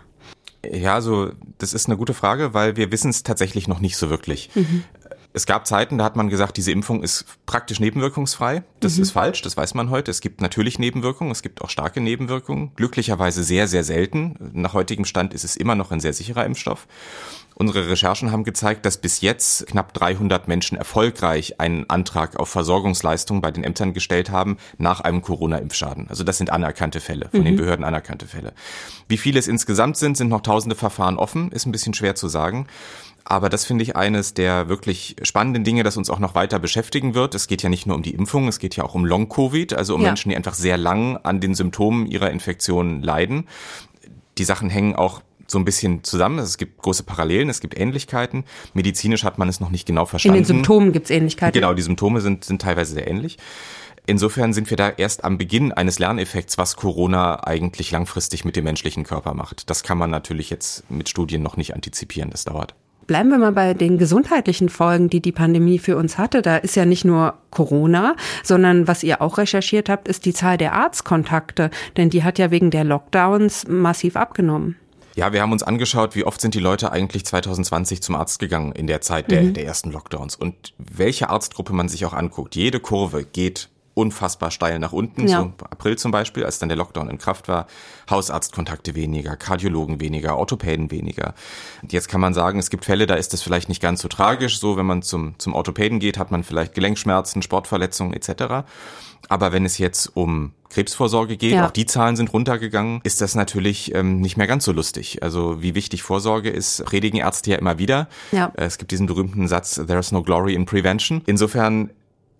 Ja, 0.64 0.94
also 0.94 1.32
das 1.58 1.72
ist 1.72 1.88
eine 1.88 1.96
gute 1.96 2.14
Frage, 2.14 2.54
weil 2.54 2.76
wir 2.76 2.92
wissen 2.92 3.10
es 3.10 3.22
tatsächlich 3.22 3.66
noch 3.66 3.80
nicht 3.80 3.96
so 3.96 4.10
wirklich. 4.10 4.50
Mhm. 4.54 4.84
Es 5.32 5.46
gab 5.46 5.66
Zeiten, 5.66 5.98
da 5.98 6.04
hat 6.04 6.16
man 6.16 6.28
gesagt, 6.28 6.56
diese 6.56 6.72
Impfung 6.72 7.02
ist 7.02 7.24
praktisch 7.46 7.78
nebenwirkungsfrei. 7.78 8.64
Das 8.80 8.96
mhm. 8.96 9.02
ist 9.02 9.10
falsch, 9.12 9.42
das 9.42 9.56
weiß 9.56 9.74
man 9.74 9.90
heute. 9.90 10.10
Es 10.10 10.20
gibt 10.20 10.40
natürlich 10.40 10.78
Nebenwirkungen, 10.78 11.30
es 11.30 11.42
gibt 11.42 11.62
auch 11.62 11.70
starke 11.70 12.00
Nebenwirkungen. 12.00 12.72
Glücklicherweise 12.74 13.44
sehr, 13.44 13.68
sehr 13.68 13.84
selten. 13.84 14.36
Nach 14.52 14.74
heutigem 14.74 15.04
Stand 15.04 15.32
ist 15.32 15.44
es 15.44 15.56
immer 15.56 15.76
noch 15.76 15.92
ein 15.92 16.00
sehr 16.00 16.12
sicherer 16.12 16.44
Impfstoff. 16.44 16.88
Unsere 17.60 17.90
Recherchen 17.90 18.32
haben 18.32 18.44
gezeigt, 18.44 18.86
dass 18.86 18.96
bis 18.96 19.20
jetzt 19.20 19.66
knapp 19.66 19.92
300 19.92 20.48
Menschen 20.48 20.78
erfolgreich 20.78 21.60
einen 21.60 21.88
Antrag 21.90 22.36
auf 22.36 22.48
Versorgungsleistung 22.48 23.42
bei 23.42 23.50
den 23.50 23.64
Ämtern 23.64 23.92
gestellt 23.92 24.30
haben 24.30 24.56
nach 24.78 25.02
einem 25.02 25.20
Corona-Impfschaden. 25.20 26.08
Also 26.08 26.24
das 26.24 26.38
sind 26.38 26.48
anerkannte 26.48 27.00
Fälle, 27.00 27.28
von 27.30 27.40
mhm. 27.40 27.44
den 27.44 27.56
Behörden 27.56 27.84
anerkannte 27.84 28.26
Fälle. 28.26 28.54
Wie 29.08 29.18
viele 29.18 29.38
es 29.38 29.46
insgesamt 29.46 29.98
sind, 29.98 30.16
sind 30.16 30.28
noch 30.28 30.40
tausende 30.40 30.74
Verfahren 30.74 31.18
offen, 31.18 31.52
ist 31.52 31.66
ein 31.66 31.72
bisschen 31.72 31.92
schwer 31.92 32.14
zu 32.14 32.28
sagen. 32.28 32.66
Aber 33.24 33.48
das 33.48 33.64
finde 33.64 33.82
ich 33.84 33.96
eines 33.96 34.34
der 34.34 34.68
wirklich 34.68 35.16
spannenden 35.22 35.64
Dinge, 35.64 35.82
das 35.82 35.96
uns 35.96 36.10
auch 36.10 36.18
noch 36.18 36.34
weiter 36.34 36.58
beschäftigen 36.58 37.14
wird. 37.14 37.34
Es 37.34 37.46
geht 37.46 37.62
ja 37.62 37.68
nicht 37.68 37.86
nur 37.86 37.96
um 37.96 38.02
die 38.02 38.14
Impfung, 38.14 38.48
es 38.48 38.58
geht 38.58 38.76
ja 38.76 38.84
auch 38.84 38.94
um 38.94 39.04
Long-Covid, 39.04 39.74
also 39.74 39.94
um 39.94 40.02
ja. 40.02 40.08
Menschen, 40.08 40.30
die 40.30 40.36
einfach 40.36 40.54
sehr 40.54 40.76
lang 40.76 41.16
an 41.18 41.40
den 41.40 41.54
Symptomen 41.54 42.06
ihrer 42.06 42.30
Infektion 42.30 43.02
leiden. 43.02 43.46
Die 44.38 44.44
Sachen 44.44 44.70
hängen 44.70 44.96
auch 44.96 45.22
so 45.50 45.58
ein 45.58 45.64
bisschen 45.64 46.04
zusammen. 46.04 46.38
Es 46.38 46.58
gibt 46.58 46.80
große 46.80 47.02
Parallelen, 47.02 47.48
es 47.48 47.60
gibt 47.60 47.78
Ähnlichkeiten. 47.78 48.44
Medizinisch 48.72 49.24
hat 49.24 49.38
man 49.38 49.48
es 49.48 49.60
noch 49.60 49.70
nicht 49.70 49.86
genau 49.86 50.06
verstanden. 50.06 50.38
In 50.38 50.42
den 50.42 50.46
Symptomen 50.46 50.92
gibt 50.92 51.06
es 51.06 51.10
Ähnlichkeiten. 51.10 51.60
Genau, 51.60 51.74
die 51.74 51.82
Symptome 51.82 52.20
sind, 52.20 52.44
sind 52.44 52.62
teilweise 52.62 52.94
sehr 52.94 53.08
ähnlich. 53.08 53.38
Insofern 54.06 54.52
sind 54.52 54.70
wir 54.70 54.76
da 54.76 54.88
erst 54.88 55.24
am 55.24 55.38
Beginn 55.38 55.72
eines 55.72 55.98
Lerneffekts, 55.98 56.58
was 56.58 56.76
Corona 56.76 57.44
eigentlich 57.44 57.90
langfristig 57.90 58.44
mit 58.44 58.56
dem 58.56 58.64
menschlichen 58.64 59.04
Körper 59.04 59.34
macht. 59.34 59.68
Das 59.70 59.82
kann 59.82 59.98
man 59.98 60.10
natürlich 60.10 60.50
jetzt 60.50 60.90
mit 60.90 61.08
Studien 61.08 61.42
noch 61.42 61.56
nicht 61.56 61.74
antizipieren, 61.74 62.30
das 62.30 62.44
dauert. 62.44 62.74
Bleiben 63.10 63.30
wir 63.30 63.38
mal 63.38 63.50
bei 63.50 63.74
den 63.74 63.98
gesundheitlichen 63.98 64.68
Folgen, 64.68 65.10
die 65.10 65.18
die 65.18 65.32
Pandemie 65.32 65.80
für 65.80 65.96
uns 65.96 66.16
hatte. 66.16 66.42
Da 66.42 66.58
ist 66.58 66.76
ja 66.76 66.84
nicht 66.84 67.04
nur 67.04 67.34
Corona, 67.50 68.14
sondern 68.44 68.86
was 68.86 69.02
ihr 69.02 69.20
auch 69.20 69.36
recherchiert 69.36 69.88
habt, 69.88 70.06
ist 70.06 70.26
die 70.26 70.32
Zahl 70.32 70.56
der 70.56 70.74
Arztkontakte, 70.74 71.70
denn 71.96 72.08
die 72.10 72.22
hat 72.22 72.38
ja 72.38 72.52
wegen 72.52 72.70
der 72.70 72.84
Lockdowns 72.84 73.66
massiv 73.66 74.14
abgenommen. 74.14 74.76
Ja, 75.16 75.32
wir 75.32 75.42
haben 75.42 75.50
uns 75.50 75.64
angeschaut, 75.64 76.14
wie 76.14 76.22
oft 76.22 76.40
sind 76.40 76.54
die 76.54 76.60
Leute 76.60 76.92
eigentlich 76.92 77.26
2020 77.26 78.00
zum 78.00 78.14
Arzt 78.14 78.38
gegangen 78.38 78.70
in 78.70 78.86
der 78.86 79.00
Zeit 79.00 79.28
der, 79.32 79.42
mhm. 79.42 79.54
der 79.54 79.64
ersten 79.64 79.90
Lockdowns 79.90 80.36
und 80.36 80.72
welche 80.78 81.30
Arztgruppe 81.30 81.72
man 81.72 81.88
sich 81.88 82.04
auch 82.04 82.14
anguckt. 82.14 82.54
Jede 82.54 82.78
Kurve 82.78 83.24
geht 83.24 83.70
unfassbar 84.00 84.50
steil 84.50 84.78
nach 84.78 84.92
unten, 84.92 85.28
ja. 85.28 85.40
so 85.40 85.52
April 85.70 85.96
zum 85.96 86.10
Beispiel, 86.10 86.44
als 86.44 86.58
dann 86.58 86.68
der 86.68 86.78
Lockdown 86.78 87.10
in 87.10 87.18
Kraft 87.18 87.48
war, 87.48 87.66
Hausarztkontakte 88.08 88.94
weniger, 88.94 89.36
Kardiologen 89.36 90.00
weniger, 90.00 90.36
Orthopäden 90.36 90.90
weniger. 90.90 91.34
Und 91.82 91.92
jetzt 91.92 92.08
kann 92.08 92.20
man 92.20 92.34
sagen, 92.34 92.58
es 92.58 92.70
gibt 92.70 92.84
Fälle, 92.84 93.06
da 93.06 93.14
ist 93.14 93.32
das 93.32 93.42
vielleicht 93.42 93.68
nicht 93.68 93.82
ganz 93.82 94.02
so 94.02 94.08
tragisch, 94.08 94.58
so 94.58 94.76
wenn 94.76 94.86
man 94.86 95.02
zum, 95.02 95.34
zum 95.38 95.54
Orthopäden 95.54 96.00
geht, 96.00 96.18
hat 96.18 96.30
man 96.30 96.42
vielleicht 96.42 96.74
Gelenkschmerzen, 96.74 97.42
Sportverletzungen 97.42 98.14
etc. 98.14 98.64
Aber 99.28 99.52
wenn 99.52 99.64
es 99.64 99.78
jetzt 99.78 100.16
um 100.16 100.52
Krebsvorsorge 100.70 101.36
geht, 101.36 101.52
ja. 101.52 101.66
auch 101.66 101.70
die 101.70 101.84
Zahlen 101.84 102.16
sind 102.16 102.32
runtergegangen, 102.32 103.00
ist 103.02 103.20
das 103.20 103.34
natürlich 103.34 103.94
ähm, 103.94 104.20
nicht 104.20 104.36
mehr 104.36 104.46
ganz 104.46 104.64
so 104.64 104.72
lustig. 104.72 105.22
Also 105.22 105.62
wie 105.62 105.74
wichtig 105.74 106.02
Vorsorge 106.02 106.48
ist, 106.48 106.84
predigen 106.84 107.18
Ärzte 107.18 107.50
ja 107.50 107.58
immer 107.58 107.78
wieder. 107.78 108.08
Ja. 108.32 108.52
Es 108.54 108.78
gibt 108.78 108.92
diesen 108.92 109.06
berühmten 109.06 109.48
Satz, 109.48 109.74
there's 109.86 110.12
no 110.12 110.22
glory 110.22 110.54
in 110.54 110.64
prevention. 110.64 111.22
Insofern 111.26 111.90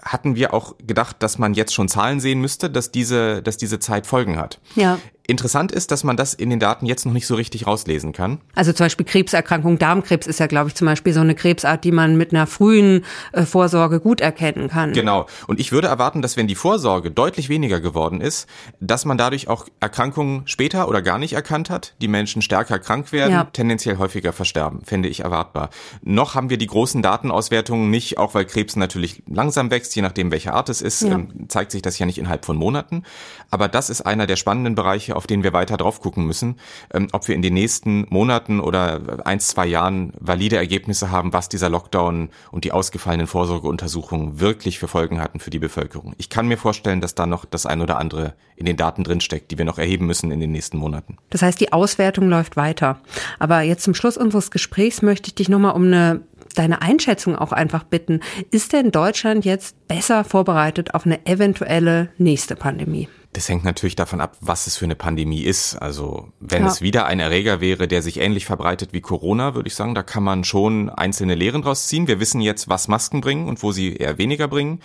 hatten 0.03 0.35
wir 0.35 0.55
auch 0.55 0.75
gedacht, 0.87 1.17
dass 1.21 1.39
man 1.39 1.55
jetzt 1.55 1.75
schon 1.75 1.89
Zahlen 1.89 2.21
sehen 2.21 2.41
müsste, 2.41 2.71
dass 2.71 2.91
diese, 2.91 3.43
dass 3.43 3.57
diese 3.57 3.79
Zeit 3.79 4.07
Folgen 4.07 4.39
hat. 4.39 4.61
Ja. 4.75 4.99
Interessant 5.31 5.71
ist, 5.71 5.93
dass 5.93 6.03
man 6.03 6.17
das 6.17 6.35
in 6.35 6.51
den 6.51 6.59
Daten 6.59 6.87
jetzt 6.87 7.07
noch 7.07 7.13
nicht 7.13 7.29
so 7.29 7.37
richtig 7.37 7.65
rauslesen 7.65 8.13
kann. 8.13 8.41
Also 8.57 8.73
zum 8.73 8.87
Beispiel 8.87 9.07
Krebserkrankung, 9.07 9.79
Darmkrebs 9.79 10.27
ist 10.27 10.41
ja, 10.41 10.49
glaube 10.49 10.71
ich, 10.71 10.75
zum 10.75 10.87
Beispiel 10.87 11.13
so 11.13 11.21
eine 11.21 11.37
Krebsart, 11.37 11.85
die 11.85 11.93
man 11.93 12.17
mit 12.17 12.35
einer 12.35 12.49
frühen 12.49 13.05
äh, 13.31 13.45
Vorsorge 13.45 14.01
gut 14.01 14.21
erkennen 14.21 14.69
kann. 14.69 14.93
Genau. 14.93 15.27
Und 15.47 15.61
ich 15.61 15.71
würde 15.71 15.87
erwarten, 15.87 16.21
dass 16.21 16.37
wenn 16.37 16.49
die 16.49 16.57
Vorsorge 16.57 17.13
deutlich 17.13 17.49
weniger 17.49 17.81
geworden 17.81 18.21
ist, 18.21 18.49
dass 18.81 19.05
man 19.05 19.19
dadurch 19.19 19.47
auch 19.47 19.67
Erkrankungen 19.79 20.43
später 20.47 20.89
oder 20.89 21.01
gar 21.01 21.19
nicht 21.19 21.35
erkannt 21.35 21.71
hat, 21.71 21.95
die 22.01 22.09
Menschen 22.09 22.43
stärker 22.43 22.81
krank 22.81 23.13
werden, 23.13 23.33
ja. 23.33 23.45
tendenziell 23.45 23.99
häufiger 23.99 24.33
versterben, 24.33 24.81
fände 24.85 25.09
ich 25.09 25.21
erwartbar. 25.21 25.71
Noch 26.03 26.35
haben 26.35 26.51
wir 26.51 26.59
die 26.59 26.67
großen 26.67 27.03
Datenauswertungen 27.03 27.89
nicht, 27.89 28.19
auch 28.19 28.35
weil 28.35 28.47
Krebs 28.47 28.75
natürlich 28.75 29.23
langsam 29.29 29.71
wächst, 29.71 29.95
je 29.95 30.03
nachdem 30.03 30.33
welche 30.33 30.55
Art 30.55 30.69
es 30.71 30.83
ist, 30.83 31.03
ja. 31.03 31.13
ähm, 31.13 31.47
zeigt 31.47 31.71
sich 31.71 31.83
das 31.83 32.01
ja 32.01 32.07
nicht 32.07 32.19
innerhalb 32.19 32.45
von 32.45 32.57
Monaten. 32.57 33.05
Aber 33.53 33.69
das 33.69 33.91
ist 33.91 34.01
einer 34.01 34.27
der 34.27 34.35
spannenden 34.35 34.75
Bereiche, 34.75 35.20
auf 35.21 35.27
den 35.27 35.43
wir 35.43 35.53
weiter 35.53 35.77
drauf 35.77 36.01
gucken 36.01 36.25
müssen, 36.25 36.57
ähm, 36.95 37.09
ob 37.13 37.29
wir 37.29 37.35
in 37.35 37.43
den 37.43 37.53
nächsten 37.53 38.07
Monaten 38.09 38.59
oder 38.59 39.21
ein, 39.27 39.39
zwei 39.39 39.67
Jahren 39.67 40.15
valide 40.19 40.57
Ergebnisse 40.57 41.11
haben, 41.11 41.35
was 41.35 41.51
dieser 41.51 41.69
Lockdown 41.69 42.31
und 42.51 42.65
die 42.65 42.73
ausgefallenen 42.73 43.27
Vorsorgeuntersuchungen 43.27 44.41
wirklich 44.41 44.79
für 44.79 44.89
Folgen 44.89 45.21
hatten 45.21 45.39
für 45.39 45.51
die 45.51 45.59
Bevölkerung. 45.59 46.15
Ich 46.17 46.31
kann 46.31 46.49
mir 46.49 46.57
vorstellen, 46.57 47.03
dass 47.03 47.15
da 47.15 47.27
noch 47.27 47.45
das 47.45 47.67
ein 47.67 47.83
oder 47.83 47.99
andere 47.99 48.33
in 48.57 48.65
den 48.65 48.79
Daten 48.79 49.05
drinsteckt, 49.05 49.51
die 49.51 49.59
wir 49.59 49.67
noch 49.67 49.77
erheben 49.77 50.07
müssen 50.07 50.31
in 50.31 50.41
den 50.41 50.53
nächsten 50.53 50.79
Monaten. 50.79 51.19
Das 51.29 51.43
heißt, 51.43 51.61
die 51.61 51.75
Auswertung 51.75 52.31
läuft 52.31 52.57
weiter. 52.57 52.99
Aber 53.39 53.61
jetzt 53.61 53.85
zum 53.85 53.93
Schluss 53.95 54.17
unseres 54.17 54.51
Gesprächs 54.51 55.03
möchte 55.03 55.29
ich 55.29 55.35
dich 55.35 55.51
nochmal 55.51 55.75
um 55.75 55.85
eine 55.85 56.23
deine 56.57 56.83
Einschätzung 56.83 57.37
auch 57.37 57.53
einfach 57.53 57.85
bitten. 57.85 58.21
Ist 58.51 58.73
denn 58.73 58.91
Deutschland 58.91 59.45
jetzt 59.45 59.87
besser 59.87 60.25
vorbereitet 60.25 60.95
auf 60.95 61.07
eine 61.07 61.27
eventuelle 61.27 62.09
nächste 62.19 62.57
Pandemie? 62.57 63.09
Das 63.33 63.49
hängt 63.49 63.65
natürlich 63.65 63.95
davon 63.95 64.21
ab, 64.21 64.37
was 64.41 64.67
es 64.67 64.77
für 64.77 64.87
eine 64.87 64.97
Pandemie 64.97 65.43
ist. 65.43 65.77
Also 65.77 66.33
wenn 66.41 66.65
ja. 66.65 66.69
es 66.69 66.81
wieder 66.81 67.07
ein 67.07 67.21
Erreger 67.21 67.61
wäre, 67.61 67.87
der 67.87 68.03
sich 68.03 68.19
ähnlich 68.19 68.45
verbreitet 68.45 68.93
wie 68.93 69.01
Corona, 69.01 69.55
würde 69.55 69.69
ich 69.69 69.77
sagen, 69.77 69.95
da 69.95 70.03
kann 70.03 70.25
man 70.25 70.43
schon 70.43 70.91
einzelne 70.91 71.37
Lehren 71.37 71.63
draus 71.63 71.87
ziehen. 71.87 72.09
Wir 72.09 72.19
wissen 72.19 72.41
jetzt, 72.41 72.69
was 72.69 72.89
Masken 72.89 73.21
bringen 73.21 73.49
und 73.49 73.63
wo 73.63 73.71
sie 73.71 73.95
eher 73.95 74.19
weniger 74.19 74.49
bringen. 74.49 74.81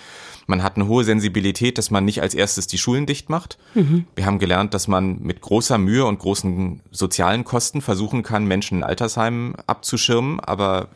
Man 0.46 0.62
hat 0.62 0.76
eine 0.76 0.86
hohe 0.86 1.04
Sensibilität, 1.04 1.80
dass 1.80 1.90
man 1.90 2.06
nicht 2.06 2.22
als 2.22 2.36
erstes 2.36 2.68
die 2.68 2.78
Schulen 2.78 3.08
dicht 3.08 3.32
macht. 3.32 3.58
Mhm. 3.74 4.06
Wir 4.16 4.28
haben 4.28 4.38
gelernt, 4.38 4.76
dass 4.76 4.88
man 4.88 5.24
mit 5.24 5.42
großer 5.42 5.80
Mühe 5.80 6.06
und 6.06 6.20
großen 6.20 6.84
sozialen 6.92 7.46
Kosten 7.46 7.82
versuchen 7.82 8.22
kann, 8.22 8.46
Menschen 8.46 8.80
in 8.80 8.84
Altersheimen 8.84 9.56
abzuschirmen, 9.66 10.40
aber 10.40 10.90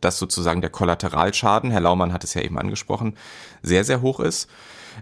dass 0.00 0.18
sozusagen 0.18 0.60
der 0.60 0.70
Kollateralschaden, 0.70 1.72
Herr 1.72 1.80
Laumann 1.80 2.12
hat 2.12 2.22
es 2.22 2.34
ja 2.34 2.42
eben 2.42 2.58
angesprochen, 2.58 3.16
sehr, 3.62 3.82
sehr 3.82 4.02
hoch 4.02 4.20
ist. 4.20 4.48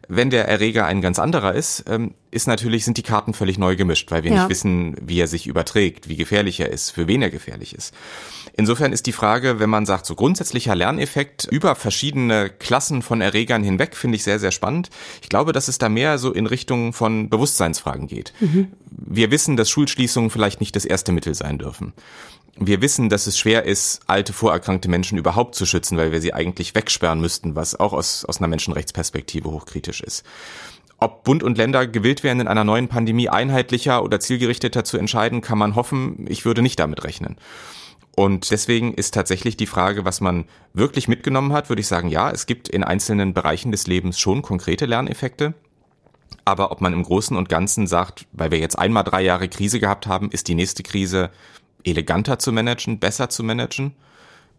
Wenn 0.08 0.30
der 0.30 0.48
Erreger 0.48 0.86
ein 0.86 1.00
ganz 1.00 1.18
anderer 1.18 1.54
ist, 1.54 1.84
ähm, 1.88 2.14
ist 2.30 2.46
natürlich, 2.46 2.84
sind 2.84 2.96
die 2.96 3.02
Karten 3.02 3.34
völlig 3.34 3.58
neu 3.58 3.76
gemischt, 3.76 4.10
weil 4.10 4.22
wir 4.22 4.30
ja. 4.30 4.36
nicht 4.38 4.50
wissen, 4.50 4.96
wie 5.00 5.20
er 5.20 5.26
sich 5.26 5.46
überträgt, 5.46 6.08
wie 6.08 6.16
gefährlich 6.16 6.60
er 6.60 6.70
ist, 6.70 6.90
für 6.90 7.06
wen 7.06 7.22
er 7.22 7.30
gefährlich 7.30 7.74
ist. 7.74 7.94
Insofern 8.54 8.92
ist 8.92 9.06
die 9.06 9.12
Frage, 9.12 9.58
wenn 9.58 9.70
man 9.70 9.86
sagt, 9.86 10.06
so 10.06 10.14
grundsätzlicher 10.14 10.74
Lerneffekt 10.74 11.48
über 11.50 11.74
verschiedene 11.74 12.50
Klassen 12.50 13.02
von 13.02 13.20
Erregern 13.20 13.62
hinweg, 13.62 13.96
finde 13.96 14.16
ich 14.16 14.24
sehr, 14.24 14.38
sehr 14.38 14.50
spannend. 14.50 14.90
Ich 15.22 15.28
glaube, 15.28 15.52
dass 15.52 15.68
es 15.68 15.78
da 15.78 15.88
mehr 15.88 16.18
so 16.18 16.32
in 16.32 16.46
Richtung 16.46 16.92
von 16.92 17.28
Bewusstseinsfragen 17.28 18.06
geht. 18.06 18.32
Mhm. 18.40 18.68
Wir 18.90 19.30
wissen, 19.30 19.56
dass 19.56 19.70
Schulschließungen 19.70 20.30
vielleicht 20.30 20.60
nicht 20.60 20.76
das 20.76 20.84
erste 20.84 21.12
Mittel 21.12 21.34
sein 21.34 21.58
dürfen. 21.58 21.92
Wir 22.56 22.82
wissen, 22.82 23.08
dass 23.08 23.26
es 23.26 23.38
schwer 23.38 23.64
ist, 23.64 24.00
alte, 24.06 24.32
vorerkrankte 24.32 24.88
Menschen 24.88 25.18
überhaupt 25.18 25.54
zu 25.54 25.66
schützen, 25.66 25.96
weil 25.96 26.12
wir 26.12 26.20
sie 26.20 26.34
eigentlich 26.34 26.74
wegsperren 26.74 27.20
müssten, 27.20 27.56
was 27.56 27.78
auch 27.78 27.92
aus, 27.92 28.24
aus 28.24 28.38
einer 28.38 28.48
Menschenrechtsperspektive 28.48 29.50
hochkritisch 29.50 30.00
ist. 30.00 30.24
Ob 30.98 31.24
Bund 31.24 31.42
und 31.42 31.56
Länder 31.56 31.86
gewillt 31.86 32.22
wären, 32.22 32.40
in 32.40 32.48
einer 32.48 32.64
neuen 32.64 32.88
Pandemie 32.88 33.30
einheitlicher 33.30 34.02
oder 34.02 34.20
zielgerichteter 34.20 34.84
zu 34.84 34.98
entscheiden, 34.98 35.40
kann 35.40 35.56
man 35.56 35.74
hoffen. 35.74 36.26
Ich 36.28 36.44
würde 36.44 36.60
nicht 36.60 36.78
damit 36.78 37.04
rechnen. 37.04 37.36
Und 38.14 38.50
deswegen 38.50 38.92
ist 38.92 39.14
tatsächlich 39.14 39.56
die 39.56 39.66
Frage, 39.66 40.04
was 40.04 40.20
man 40.20 40.44
wirklich 40.74 41.08
mitgenommen 41.08 41.54
hat, 41.54 41.70
würde 41.70 41.80
ich 41.80 41.86
sagen, 41.86 42.08
ja, 42.08 42.30
es 42.30 42.44
gibt 42.44 42.68
in 42.68 42.84
einzelnen 42.84 43.32
Bereichen 43.32 43.72
des 43.72 43.86
Lebens 43.86 44.18
schon 44.18 44.42
konkrete 44.42 44.84
Lerneffekte. 44.84 45.54
Aber 46.44 46.70
ob 46.70 46.82
man 46.82 46.92
im 46.92 47.02
Großen 47.02 47.36
und 47.36 47.48
Ganzen 47.48 47.86
sagt, 47.86 48.26
weil 48.32 48.50
wir 48.50 48.58
jetzt 48.58 48.78
einmal 48.78 49.04
drei 49.04 49.22
Jahre 49.22 49.48
Krise 49.48 49.80
gehabt 49.80 50.06
haben, 50.06 50.30
ist 50.30 50.48
die 50.48 50.54
nächste 50.54 50.82
Krise 50.82 51.30
eleganter 51.84 52.38
zu 52.38 52.52
managen, 52.52 52.98
besser 52.98 53.28
zu 53.28 53.42
managen. 53.42 53.92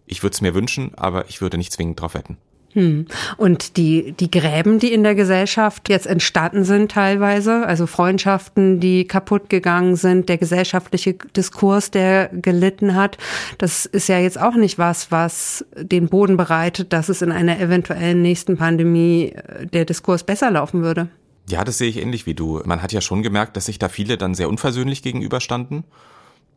Ich 0.06 0.24
würde 0.24 0.34
es 0.34 0.42
mir 0.42 0.54
wünschen, 0.54 0.92
aber 0.96 1.30
ich 1.30 1.42
würde 1.42 1.58
nicht 1.58 1.72
zwingend 1.72 2.00
drauf 2.02 2.14
wetten. 2.14 2.38
Hm. 2.74 3.06
Und 3.38 3.78
die, 3.78 4.14
die 4.14 4.32
Gräben, 4.32 4.80
die 4.80 4.94
in 4.94 5.04
der 5.04 5.16
Gesellschaft 5.16 5.90
jetzt 5.90 6.08
entstanden 6.08 6.64
sind 6.64 6.92
teilweise, 6.92 7.66
also 7.66 7.86
Freundschaften, 7.86 8.80
die 8.80 9.06
kaputt 9.06 9.50
gegangen 9.50 9.96
sind, 9.96 10.30
der 10.30 10.38
gesellschaftliche 10.38 11.14
Diskurs, 11.36 11.92
der 11.92 12.30
gelitten 12.30 12.96
hat, 12.96 13.18
das 13.58 13.86
ist 13.86 14.08
ja 14.08 14.20
jetzt 14.20 14.40
auch 14.40 14.56
nicht 14.56 14.78
was, 14.78 15.12
was 15.12 15.66
den 15.76 16.08
Boden 16.08 16.38
bereitet, 16.38 16.94
dass 16.94 17.10
es 17.10 17.22
in 17.22 17.32
einer 17.32 17.60
eventuellen 17.60 18.22
nächsten 18.22 18.58
Pandemie 18.58 19.34
äh, 19.34 19.68
der 19.68 19.86
Diskurs 19.86 20.24
besser 20.24 20.52
laufen 20.52 20.82
würde. 20.82 21.10
Ja, 21.50 21.66
das 21.66 21.78
sehe 21.78 21.90
ich 21.90 21.98
ähnlich 21.98 22.26
wie 22.26 22.36
du. 22.36 22.62
Man 22.64 22.82
hat 22.82 22.94
ja 22.94 23.02
schon 23.02 23.24
gemerkt, 23.24 23.58
dass 23.58 23.66
sich 23.66 23.80
da 23.80 23.90
viele 23.90 24.18
dann 24.18 24.36
sehr 24.36 24.48
unversöhnlich 24.48 25.02
gegenüberstanden 25.02 25.84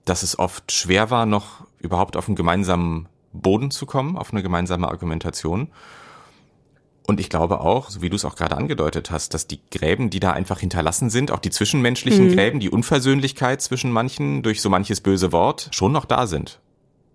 dass 0.05 0.23
es 0.23 0.39
oft 0.39 0.73
schwer 0.73 1.11
war, 1.11 1.27
noch 1.27 1.67
überhaupt 1.79 2.17
auf 2.17 2.29
einen 2.29 2.37
gemeinsamen 2.37 3.09
Boden 3.33 3.71
zu 3.71 3.87
kommen, 3.87 4.17
auf 4.17 4.33
eine 4.33 4.43
gemeinsame 4.43 4.89
Argumentation. 4.89 5.69
Und 7.07 7.21
ich 7.21 7.29
glaube 7.29 7.61
auch, 7.61 7.91
so 7.91 8.01
wie 8.01 8.09
du 8.09 8.17
es 8.17 8.25
auch 8.25 8.37
gerade 8.37 8.57
angedeutet 8.57 9.11
hast, 9.11 9.35
dass 9.35 9.47
die 9.47 9.61
Gräben, 9.71 10.09
die 10.09 10.21
da 10.21 10.33
einfach 10.33 10.61
hinterlassen 10.61 11.11
sind, 11.11 11.31
auch 11.31 11.39
die 11.39 11.51
zwischenmenschlichen 11.51 12.29
mhm. 12.29 12.35
Gräben, 12.35 12.61
die 12.61 12.71
Unversöhnlichkeit 12.71 13.61
zwischen 13.61 13.93
manchen 13.93 14.43
durch 14.43 14.63
so 14.63 14.71
manches 14.71 15.01
böse 15.03 15.31
Wort 15.33 15.69
schon 15.73 15.93
noch 15.93 16.07
da 16.07 16.27
sind. 16.27 16.61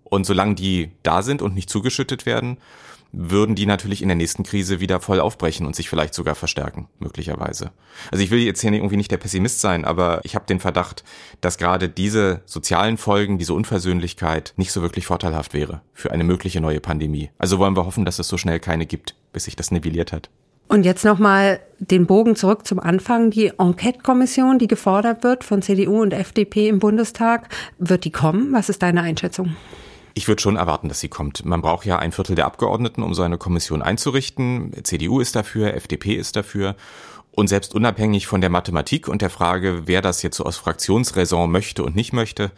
Und 0.04 0.26
solange 0.26 0.56
die 0.56 0.92
da 1.02 1.24
sind 1.24 1.42
und 1.42 1.56
nicht 1.56 1.70
zugeschüttet 1.70 2.26
werden, 2.26 2.58
würden 3.12 3.56
die 3.56 3.66
natürlich 3.66 4.02
in 4.02 4.08
der 4.08 4.18
nächsten 4.18 4.44
Krise 4.44 4.80
wieder 4.80 5.00
voll 5.00 5.20
aufbrechen 5.20 5.66
und 5.66 5.76
sich 5.76 5.90
vielleicht 5.90 6.14
sogar 6.14 6.36
verstärken, 6.36 6.88
möglicherweise. 7.00 7.72
Also 8.12 8.24
ich 8.24 8.32
will 8.32 8.40
jetzt 8.40 8.62
hier 8.62 8.72
irgendwie 8.72 8.98
nicht 8.98 9.12
der 9.12 9.18
Pessimist 9.18 9.62
sein, 9.62 9.86
aber 9.86 10.22
ich 10.24 10.36
habe 10.36 10.46
den 10.46 10.60
Verdacht, 10.60 11.04
dass 11.42 11.58
gerade 11.58 11.90
diese 11.90 12.42
sozialen 12.46 12.98
Folgen, 12.98 13.38
diese 13.38 13.54
Unversöhnlichkeit 13.54 14.54
nicht 14.58 14.72
so 14.72 14.82
wirklich 14.82 15.08
vorteilhaft 15.08 15.54
wäre 15.54 15.82
für 15.94 16.12
eine 16.12 16.24
mögliche 16.24 16.62
neue 16.62 16.80
Pandemie. 16.80 17.32
Also 17.38 17.58
wollen 17.58 17.76
wir 17.76 17.86
hoffen, 17.86 18.06
dass 18.06 18.20
es 18.20 18.28
so 18.28 18.38
schnell 18.38 18.60
keine 18.60 18.86
gibt, 18.86 19.16
bis 19.34 19.46
sich 19.46 19.56
das 19.56 19.72
nivelliert 19.72 20.12
hat. 20.12 20.30
Und 20.68 20.84
jetzt 20.84 21.04
nochmal 21.04 21.62
den 21.80 22.06
Bogen 22.06 22.36
zurück 22.36 22.68
zum 22.68 22.80
Anfang. 22.80 23.32
Die 23.32 23.48
Enquete-Kommission, 23.58 24.60
die 24.60 24.68
gefordert 24.68 25.24
wird 25.24 25.44
von 25.44 25.64
CDU 25.64 26.00
und 26.00 26.14
FDP 26.14 26.68
im 26.70 26.78
Bundestag, 26.78 27.50
wird 27.80 28.06
die 28.06 28.12
kommen? 28.12 28.54
Was 28.54 28.70
ist 28.70 28.84
deine 28.84 29.02
Einschätzung? 29.02 29.56
Ich 30.20 30.28
würde 30.28 30.42
schon 30.42 30.58
erwarten, 30.58 30.90
dass 30.90 31.00
sie 31.00 31.08
kommt. 31.08 31.46
Man 31.46 31.62
braucht 31.62 31.86
ja 31.86 31.98
ein 31.98 32.12
Viertel 32.12 32.36
der 32.36 32.46
Abgeordneten, 32.46 33.04
um 33.04 33.14
so 33.14 33.22
eine 33.22 33.38
Kommission 33.38 33.82
einzurichten. 33.82 34.74
CDU 34.84 35.22
ist 35.22 35.34
dafür, 35.34 35.74
FDP 35.76 36.16
ist 36.16 36.36
dafür. 36.36 36.76
Und 37.32 37.48
selbst 37.48 37.74
unabhängig 37.74 38.28
von 38.28 38.42
der 38.42 38.50
Mathematik 38.50 39.08
und 39.08 39.22
der 39.22 39.30
Frage, 39.30 39.84
wer 39.86 40.02
das 40.02 40.22
jetzt 40.22 40.36
so 40.36 40.44
aus 40.44 40.58
Fraktionsräson 40.58 41.50
möchte 41.50 41.84
und 41.84 41.96
nicht 41.96 42.12
möchte, 42.12 42.52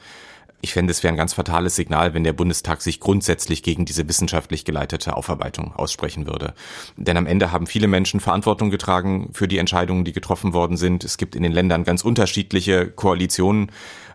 ich 0.63 0.73
fände, 0.73 0.89
es 0.89 1.03
wäre 1.03 1.13
ein 1.13 1.17
ganz 1.17 1.33
fatales 1.33 1.75
Signal, 1.75 2.15
wenn 2.15 2.23
der 2.23 2.33
Bundestag 2.33 2.81
sich 2.81 2.99
grundsätzlich 2.99 3.61
gegen 3.61 3.85
diese 3.85 4.07
wissenschaftlich 4.07 4.65
geleitete 4.65 5.15
Aufarbeitung 5.15 5.73
aussprechen 5.75 6.25
würde. 6.27 6.53
Denn 6.97 7.17
am 7.17 7.27
Ende 7.27 7.51
haben 7.51 7.67
viele 7.67 7.87
Menschen 7.87 8.19
Verantwortung 8.19 8.71
getragen 8.71 9.29
für 9.33 9.47
die 9.47 9.57
Entscheidungen, 9.59 10.03
die 10.03 10.13
getroffen 10.13 10.53
worden 10.53 10.77
sind. 10.77 11.03
Es 11.03 11.17
gibt 11.17 11.35
in 11.35 11.43
den 11.43 11.51
Ländern 11.51 11.83
ganz 11.83 12.03
unterschiedliche 12.03 12.87
Koalitionen. 12.89 13.71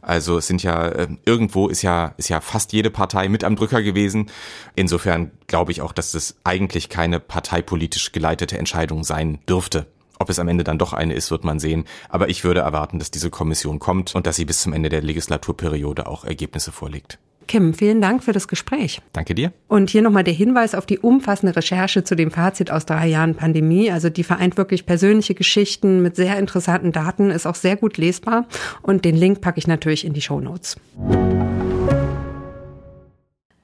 Also 0.07 0.38
es 0.38 0.47
sind 0.47 0.62
ja 0.62 0.87
äh, 0.87 1.09
irgendwo 1.25 1.66
ist 1.66 1.83
ja 1.83 2.14
ist 2.16 2.29
ja 2.29 2.40
fast 2.40 2.73
jede 2.73 2.90
Partei 2.90 3.29
mit 3.29 3.42
am 3.42 3.57
Drücker 3.57 3.83
gewesen. 3.83 4.31
Insofern 4.77 5.33
glaube 5.49 5.73
ich 5.73 5.83
auch, 5.83 5.92
dass 5.92 6.12
das 6.12 6.37
eigentlich 6.45 6.88
keine 6.88 7.19
parteipolitisch 7.19 8.12
geleitete 8.12 8.57
Entscheidung 8.57 9.03
sein 9.03 9.40
dürfte. 9.49 9.87
Ob 10.21 10.31
es 10.31 10.38
am 10.38 10.47
Ende 10.49 10.62
dann 10.62 10.79
doch 10.79 10.92
eine 10.92 11.12
ist, 11.12 11.33
wird 11.33 11.45
man 11.45 11.59
sehen. 11.59 11.85
Aber 12.09 12.29
ich 12.29 12.45
würde 12.45 12.61
erwarten, 12.61 13.01
dass 13.01 13.11
diese 13.11 13.31
Kommission 13.31 13.81
kommt 13.81 14.14
und 14.14 14.27
dass 14.27 14.37
sie 14.37 14.45
bis 14.45 14.61
zum 14.62 14.73
Ende 14.73 14.88
der 14.88 15.03
Legislaturperiode 15.03 16.07
auch 16.07 16.25
Ergebnisse 16.25 16.71
vorlegt. 16.71 17.19
Kim, 17.47 17.75
vielen 17.75 18.01
Dank 18.01 18.25
für 18.25 18.33
das 18.33 18.49
Gespräch. 18.49 19.01
Danke 19.13 19.35
dir. 19.35 19.53
Und 19.69 19.91
hier 19.91 20.03
nochmal 20.03 20.25
der 20.25 20.35
Hinweis 20.35 20.75
auf 20.75 20.87
die 20.87 20.99
umfassende 20.99 21.55
Recherche 21.55 22.05
zu 22.05 22.15
dem 22.15 22.31
Fazit 22.31 22.71
aus 22.71 22.87
drei 22.87 23.07
Jahren 23.07 23.35
Pandemie. 23.35 23.91
Also 23.91 24.11
die 24.11 24.25
vereint 24.25 24.57
wirklich 24.57 24.87
persönliche 24.87 25.35
Geschichten 25.35 26.03
mit 26.03 26.17
sehr 26.17 26.39
interessanten 26.39 26.93
Daten, 26.93 27.31
ist 27.31 27.47
auch 27.47 27.55
sehr 27.55 27.77
gut 27.77 27.99
lesbar. 27.99 28.47
Und 28.83 29.05
den 29.05 29.17
Link 29.17 29.41
packe 29.41 29.59
ich 29.59 29.67
natürlich 29.67 30.05
in 30.05 30.13
die 30.13 30.23
Show 30.23 30.41
Notes. 30.41 30.77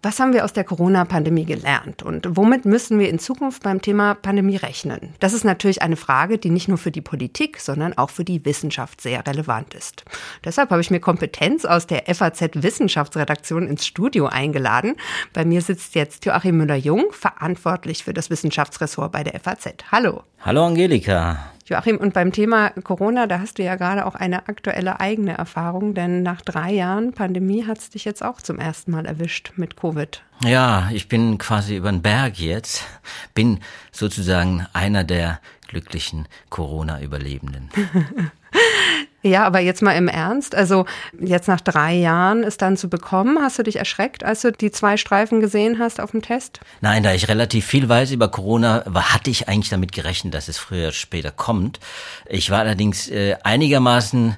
Was 0.05 0.19
haben 0.19 0.33
wir 0.33 0.45
aus 0.45 0.53
der 0.53 0.65
Corona-Pandemie 0.65 1.45
gelernt 1.45 2.03
und 2.03 2.27
womit 2.31 2.65
müssen 2.65 2.99
wir 2.99 3.09
in 3.09 3.21
Zukunft 3.21 3.63
beim 3.63 3.81
Thema 3.81 4.15
Pandemie 4.17 4.57
rechnen? 4.57 5.15
Das 5.21 5.33
ist 5.33 5.45
natürlich 5.45 5.81
eine 5.81 5.95
Frage, 5.95 6.39
die 6.39 6.51
nicht 6.51 6.67
nur 6.67 6.77
für 6.77 6.91
die 6.91 7.01
Politik, 7.01 7.61
sondern 7.61 7.97
auch 7.97 8.11
für 8.11 8.25
die 8.25 8.45
Wissenschaft 8.45 9.01
sehr 9.01 9.25
relevant 9.25 9.75
ist. 9.75 10.05
Deshalb 10.45 10.71
habe 10.71 10.81
ich 10.81 10.91
mir 10.91 10.99
Kompetenz 10.99 11.65
aus 11.65 11.87
der 11.87 12.13
FAZ 12.13 12.51
Wissenschaftsredaktion 12.55 13.69
ins 13.69 13.87
Studio 13.87 14.27
eingeladen. 14.27 14.97
Bei 15.33 15.45
mir 15.45 15.63
sitzt 15.63 15.95
jetzt 15.95 16.27
Joachim 16.27 16.57
Müller-Jung, 16.57 17.13
verantwortlich 17.13 18.03
für 18.03 18.13
das 18.13 18.29
Wissenschaftsressort 18.29 19.13
bei 19.13 19.23
der 19.23 19.39
FAZ. 19.39 19.73
Hallo. 19.93 20.25
Hallo 20.41 20.67
Angelika. 20.67 21.52
Joachim, 21.67 21.97
und 21.97 22.13
beim 22.13 22.33
Thema 22.33 22.71
Corona, 22.83 23.27
da 23.27 23.39
hast 23.39 23.59
du 23.59 23.63
ja 23.63 23.77
gerade 23.77 24.07
auch 24.07 24.15
eine 24.15 24.49
aktuelle 24.49 25.01
eigene 25.01 25.37
Erfahrung, 25.37 25.95
denn 25.95 26.23
nach 26.23 26.41
drei 26.41 26.73
Jahren 26.73 27.13
Pandemie 27.13 27.67
hat 27.67 27.79
es 27.79 27.91
dich 27.91 28.05
jetzt 28.05 28.25
auch 28.25 28.41
zum 28.41 28.59
ersten 28.59 28.91
Mal 28.91 29.07
erwischt 29.07 29.53
mit 29.57 29.77
Covid. 29.77 30.23
Ja, 30.45 30.91
ich 30.93 31.09
bin 31.09 31.39
quasi 31.39 31.77
über 31.77 31.91
den 31.91 32.03
Berg 32.03 32.39
jetzt, 32.39 32.85
bin 33.35 33.61
sozusagen 33.93 34.67
einer 34.73 35.05
der 35.05 35.41
glücklichen 35.69 36.27
Corona-Überlebenden. 36.51 37.71
Ja, 39.23 39.45
aber 39.45 39.61
jetzt 39.61 39.83
mal 39.83 39.93
im 39.93 40.09
Ernst. 40.09 40.55
Also 40.55 40.85
jetzt 41.21 41.47
nach 41.47 41.61
drei 41.61 41.95
Jahren 41.95 42.43
ist 42.43 42.61
dann 42.61 42.77
zu 42.77 42.89
bekommen. 42.89 43.39
Hast 43.41 43.59
du 43.59 43.63
dich 43.63 43.77
erschreckt, 43.77 44.25
als 44.25 44.43
du 44.43 44.51
die 44.51 44.73
zwei 44.73 44.97
Streifen 44.97 45.41
gesehen 45.41 45.79
hast 45.79 46.01
auf 46.01 46.11
dem 46.11 46.23
Test? 46.23 46.61
Nein, 46.81 47.05
da 47.05 47.15
ich 47.15 47.29
relativ 47.29 47.65
viel 47.65 47.89
weiß 47.89 48.11
über 48.11 48.29
Corona, 48.29 48.85
hatte 48.95 49.31
ich 49.31 49.49
eigentlich 49.49 49.71
damit 49.71 49.93
gerechnet, 49.93 50.35
dass 50.35 50.49
es 50.49 50.59
früher 50.59 50.89
oder 50.89 50.93
später 50.93 51.31
kommt. 51.31 51.79
Ich 52.29 52.51
war 52.51 52.61
allerdings 52.61 53.09
äh, 53.09 53.37
einigermaßen 53.45 54.37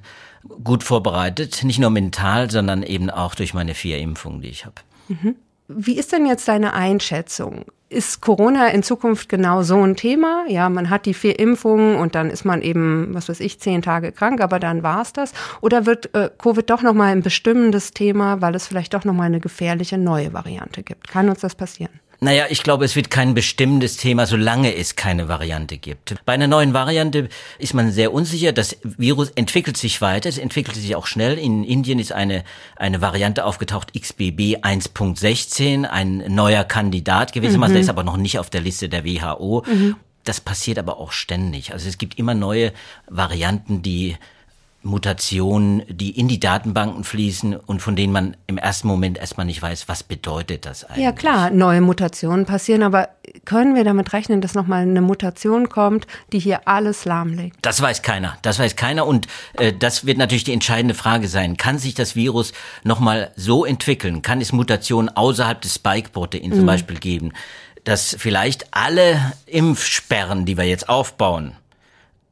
gut 0.62 0.84
vorbereitet, 0.84 1.64
nicht 1.64 1.78
nur 1.78 1.90
mental, 1.90 2.50
sondern 2.50 2.82
eben 2.82 3.08
auch 3.08 3.34
durch 3.34 3.54
meine 3.54 3.74
vier 3.74 3.98
Impfungen, 3.98 4.42
die 4.42 4.48
ich 4.48 4.66
habe. 4.66 4.76
Mhm. 5.08 5.36
Wie 5.68 5.96
ist 5.96 6.12
denn 6.12 6.26
jetzt 6.26 6.46
deine 6.46 6.74
Einschätzung? 6.74 7.64
Ist 7.94 8.20
Corona 8.20 8.70
in 8.70 8.82
Zukunft 8.82 9.28
genau 9.28 9.62
so 9.62 9.80
ein 9.80 9.94
Thema? 9.94 10.46
Ja, 10.48 10.68
man 10.68 10.90
hat 10.90 11.06
die 11.06 11.14
vier 11.14 11.38
Impfungen 11.38 11.94
und 11.94 12.16
dann 12.16 12.28
ist 12.28 12.44
man 12.44 12.60
eben, 12.60 13.14
was 13.14 13.28
weiß 13.28 13.38
ich, 13.38 13.60
zehn 13.60 13.82
Tage 13.82 14.10
krank, 14.10 14.40
aber 14.40 14.58
dann 14.58 14.82
war's 14.82 15.12
das. 15.12 15.32
Oder 15.60 15.86
wird 15.86 16.12
äh, 16.12 16.28
Covid 16.36 16.68
doch 16.68 16.82
nochmal 16.82 17.12
ein 17.12 17.22
bestimmendes 17.22 17.92
Thema, 17.92 18.40
weil 18.40 18.56
es 18.56 18.66
vielleicht 18.66 18.94
doch 18.94 19.04
nochmal 19.04 19.26
eine 19.26 19.38
gefährliche 19.38 19.96
neue 19.96 20.32
Variante 20.32 20.82
gibt? 20.82 21.06
Kann 21.06 21.28
uns 21.28 21.38
das 21.38 21.54
passieren? 21.54 22.00
Naja, 22.24 22.46
ich 22.48 22.62
glaube, 22.62 22.86
es 22.86 22.96
wird 22.96 23.10
kein 23.10 23.34
bestimmtes 23.34 23.98
Thema, 23.98 24.24
solange 24.24 24.74
es 24.74 24.96
keine 24.96 25.28
Variante 25.28 25.76
gibt. 25.76 26.14
Bei 26.24 26.32
einer 26.32 26.46
neuen 26.46 26.72
Variante 26.72 27.28
ist 27.58 27.74
man 27.74 27.92
sehr 27.92 28.14
unsicher. 28.14 28.52
Das 28.52 28.78
Virus 28.82 29.28
entwickelt 29.32 29.76
sich 29.76 30.00
weiter, 30.00 30.30
es 30.30 30.38
entwickelt 30.38 30.74
sich 30.74 30.96
auch 30.96 31.06
schnell. 31.06 31.38
In 31.38 31.64
Indien 31.64 31.98
ist 31.98 32.12
eine, 32.12 32.42
eine 32.76 33.02
Variante 33.02 33.44
aufgetaucht, 33.44 33.92
XBB 33.92 34.56
1.16, 34.62 35.84
ein 35.84 36.24
neuer 36.34 36.64
Kandidat 36.64 37.34
gewissermaßen, 37.34 37.72
mhm. 37.72 37.74
der 37.74 37.82
ist 37.82 37.90
aber 37.90 38.04
noch 38.04 38.16
nicht 38.16 38.38
auf 38.38 38.48
der 38.48 38.62
Liste 38.62 38.88
der 38.88 39.04
WHO. 39.04 39.62
Mhm. 39.66 39.96
Das 40.24 40.40
passiert 40.40 40.78
aber 40.78 40.96
auch 40.96 41.12
ständig. 41.12 41.74
Also 41.74 41.90
es 41.90 41.98
gibt 41.98 42.18
immer 42.18 42.32
neue 42.32 42.72
Varianten, 43.06 43.82
die 43.82 44.16
Mutationen, 44.84 45.82
die 45.88 46.10
in 46.10 46.28
die 46.28 46.38
Datenbanken 46.38 47.04
fließen 47.04 47.56
und 47.56 47.80
von 47.80 47.96
denen 47.96 48.12
man 48.12 48.36
im 48.46 48.58
ersten 48.58 48.86
Moment 48.86 49.18
erstmal 49.18 49.46
nicht 49.46 49.60
weiß, 49.60 49.88
was 49.88 50.02
bedeutet 50.02 50.66
das 50.66 50.84
eigentlich. 50.84 51.04
Ja 51.04 51.12
klar, 51.12 51.50
neue 51.50 51.80
Mutationen 51.80 52.44
passieren, 52.44 52.82
aber 52.82 53.08
können 53.44 53.74
wir 53.74 53.84
damit 53.84 54.12
rechnen, 54.12 54.40
dass 54.40 54.54
nochmal 54.54 54.82
eine 54.82 55.00
Mutation 55.00 55.68
kommt, 55.68 56.06
die 56.32 56.38
hier 56.38 56.68
alles 56.68 57.06
lahmlegt? 57.06 57.56
Das 57.62 57.80
weiß 57.80 58.02
keiner, 58.02 58.36
das 58.42 58.58
weiß 58.58 58.76
keiner 58.76 59.06
und 59.06 59.26
äh, 59.54 59.72
das 59.72 60.06
wird 60.06 60.18
natürlich 60.18 60.44
die 60.44 60.52
entscheidende 60.52 60.94
Frage 60.94 61.28
sein. 61.28 61.56
Kann 61.56 61.78
sich 61.78 61.94
das 61.94 62.14
Virus 62.14 62.52
nochmal 62.84 63.32
so 63.36 63.64
entwickeln? 63.64 64.22
Kann 64.22 64.40
es 64.40 64.52
Mutationen 64.52 65.08
außerhalb 65.08 65.60
des 65.60 65.74
Spike-Proteins 65.74 66.54
mhm. 66.54 66.58
zum 66.58 66.66
Beispiel 66.66 66.98
geben? 66.98 67.32
Dass 67.84 68.16
vielleicht 68.18 68.66
alle 68.70 69.32
Impfsperren, 69.46 70.44
die 70.44 70.56
wir 70.56 70.64
jetzt 70.64 70.88
aufbauen, 70.88 71.56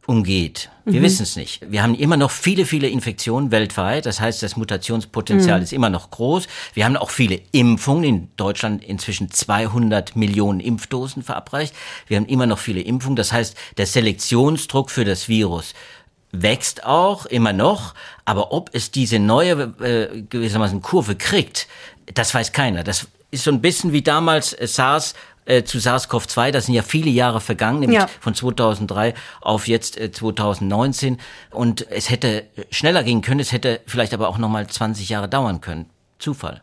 umgeht. 0.07 0.69
Wir 0.85 1.01
mhm. 1.01 1.05
wissen 1.05 1.23
es 1.23 1.37
nicht. 1.37 1.71
Wir 1.71 1.83
haben 1.83 1.95
immer 1.95 2.17
noch 2.17 2.31
viele, 2.31 2.67
viele 2.67 2.89
Infektionen 2.89 3.53
weltweit. 3.53 4.05
Das 4.05 4.21
heißt, 4.21 4.43
das 4.43 4.57
Mutationspotenzial 4.57 5.59
mhm. 5.59 5.63
ist 5.63 5.73
immer 5.73 5.91
noch 5.91 6.11
groß. 6.11 6.49
Wir 6.75 6.85
haben 6.85 6.97
auch 6.97 7.11
viele 7.11 7.41
Impfungen. 7.53 8.05
In 8.05 8.29
Deutschland 8.37 8.83
inzwischen 8.85 9.31
200 9.31 10.17
Millionen 10.17 10.59
Impfdosen 10.59 11.23
verabreicht. 11.23 11.75
Wir 12.09 12.17
haben 12.17 12.27
immer 12.27 12.47
noch 12.47 12.59
viele 12.59 12.81
Impfungen. 12.81 13.17
Das 13.17 13.33
heißt, 13.33 13.57
der 13.77 13.87
Selektionsdruck 13.87 14.91
für 14.91 15.05
das 15.05 15.29
Virus 15.29 15.75
wächst 16.33 16.85
auch 16.85 17.27
immer 17.27 17.53
noch. 17.53 17.95
Aber 18.25 18.53
ob 18.53 18.71
es 18.73 18.91
diese 18.91 19.21
neue 19.21 19.73
äh, 19.81 20.23
gewissermaßen 20.23 20.83
Kurve 20.83 21.15
kriegt, 21.15 21.69
das 22.13 22.35
weiß 22.35 22.53
keiner. 22.53 22.83
Das 22.83 23.07
ist 23.31 23.45
so 23.45 23.51
ein 23.51 23.61
bisschen 23.61 23.93
wie 23.93 24.03
damals 24.03 24.53
äh, 24.53 24.67
SARS 24.67 25.15
äh, 25.45 25.65
zu 25.65 25.79
SARS-CoV-2, 25.79 26.51
das 26.51 26.67
sind 26.67 26.75
ja 26.75 26.83
viele 26.83 27.11
Jahre 27.11 27.41
vergangen, 27.41 27.81
nämlich 27.81 27.99
ja. 27.99 28.07
von 28.21 28.35
2003 28.35 29.15
auf 29.41 29.69
jetzt 29.69 29.99
äh, 29.99 30.11
2019. 30.11 31.19
Und 31.51 31.87
es 31.91 32.11
hätte 32.11 32.45
schneller 32.71 33.03
gehen 33.03 33.23
können, 33.23 33.41
es 33.41 33.53
hätte 33.53 33.81
vielleicht 33.87 34.15
aber 34.15 34.29
auch 34.29 34.39
nochmal 34.39 34.67
20 34.67 35.09
Jahre 35.09 35.29
dauern 35.29 35.61
können. 35.61 35.87
Zufall. 36.19 36.63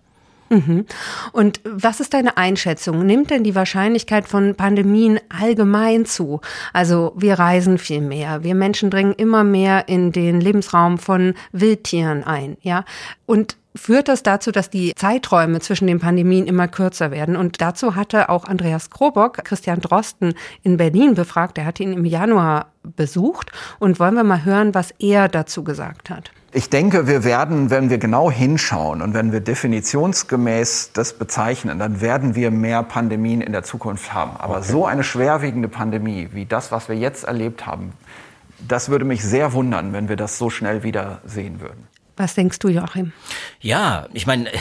Mhm. 0.50 0.86
Und 1.32 1.62
was 1.64 2.00
ist 2.00 2.14
deine 2.14 2.38
Einschätzung? 2.38 3.06
Nimmt 3.06 3.30
denn 3.30 3.44
die 3.44 3.56
Wahrscheinlichkeit 3.56 4.28
von 4.28 4.56
Pandemien 4.56 5.20
allgemein 5.30 6.06
zu? 6.06 6.42
Also 6.74 7.14
wir 7.16 7.38
reisen 7.38 7.78
viel 7.78 8.02
mehr, 8.02 8.44
wir 8.44 8.56
Menschen 8.56 8.90
dringen 8.90 9.14
immer 9.14 9.44
mehr 9.44 9.88
in 9.88 10.12
den 10.12 10.42
Lebensraum 10.42 10.98
von 10.98 11.36
Wildtieren 11.52 12.24
ein, 12.24 12.58
ja? 12.62 12.84
Und 13.26 13.58
führt 13.76 14.08
das 14.08 14.24
dazu, 14.24 14.52
dass 14.52 14.70
die 14.70 14.94
Zeiträume 14.96 15.60
zwischen 15.60 15.88
den 15.88 16.00
Pandemien 16.00 16.48
immer 16.48 16.68
kürzer 16.68 17.12
werden. 17.12 17.36
Und 17.36 17.62
dazu 17.62 17.96
hatte 17.96 18.30
auch 18.30 18.46
Andreas 18.46 18.90
Krobock 18.90 19.44
Christian 19.44 19.80
Drosten 19.80 20.34
in 20.64 20.78
Berlin 20.78 21.14
befragt. 21.14 21.58
Er 21.58 21.66
hat 21.66 21.80
ihn 21.80 21.94
im 21.94 22.06
Januar 22.06 22.68
besucht. 22.84 23.52
Und 23.80 24.00
wollen 24.00 24.16
wir 24.16 24.24
mal 24.24 24.46
hören, 24.46 24.74
was 24.74 24.92
er 25.00 25.28
dazu 25.28 25.64
gesagt 25.64 26.10
hat. 26.10 26.32
Ich 26.52 26.72
denke, 26.72 27.06
wir 27.06 27.24
werden, 27.24 27.70
wenn 27.70 27.92
wir 27.92 28.00
genau 28.00 28.32
hinschauen 28.32 29.04
und 29.04 29.14
wenn 29.14 29.32
wir 29.32 29.40
definitionsgemäß 29.40 30.92
das 30.94 31.14
bezeichnen, 31.14 31.78
dann 31.78 32.02
werden 32.02 32.34
wir 32.34 32.50
mehr 32.50 32.82
Pandemien 32.82 33.42
in 33.42 33.52
der 33.52 33.62
Zukunft 33.62 34.14
haben. 34.14 34.32
Aber 34.40 34.58
okay. 34.58 34.72
so 34.72 34.86
eine 34.88 35.04
schwerwiegende 35.04 35.68
Pandemie 35.68 36.30
wie 36.32 36.46
das, 36.46 36.72
was 36.72 36.90
wir 36.90 36.96
jetzt 36.96 37.26
erlebt 37.26 37.68
haben, 37.68 37.94
das 38.68 38.90
würde 38.90 39.06
mich 39.06 39.24
sehr 39.24 39.54
wundern, 39.54 39.94
wenn 39.94 40.10
wir 40.10 40.16
das 40.16 40.40
so 40.40 40.50
schnell 40.50 40.82
wieder 40.82 41.22
sehen 41.24 41.62
würden. 41.62 41.88
Was 42.20 42.36
denkst 42.36 42.60
du, 42.60 42.68
Joachim? 42.68 43.14
Ja, 43.62 44.10
ich 44.14 44.28
meine, 44.28 44.52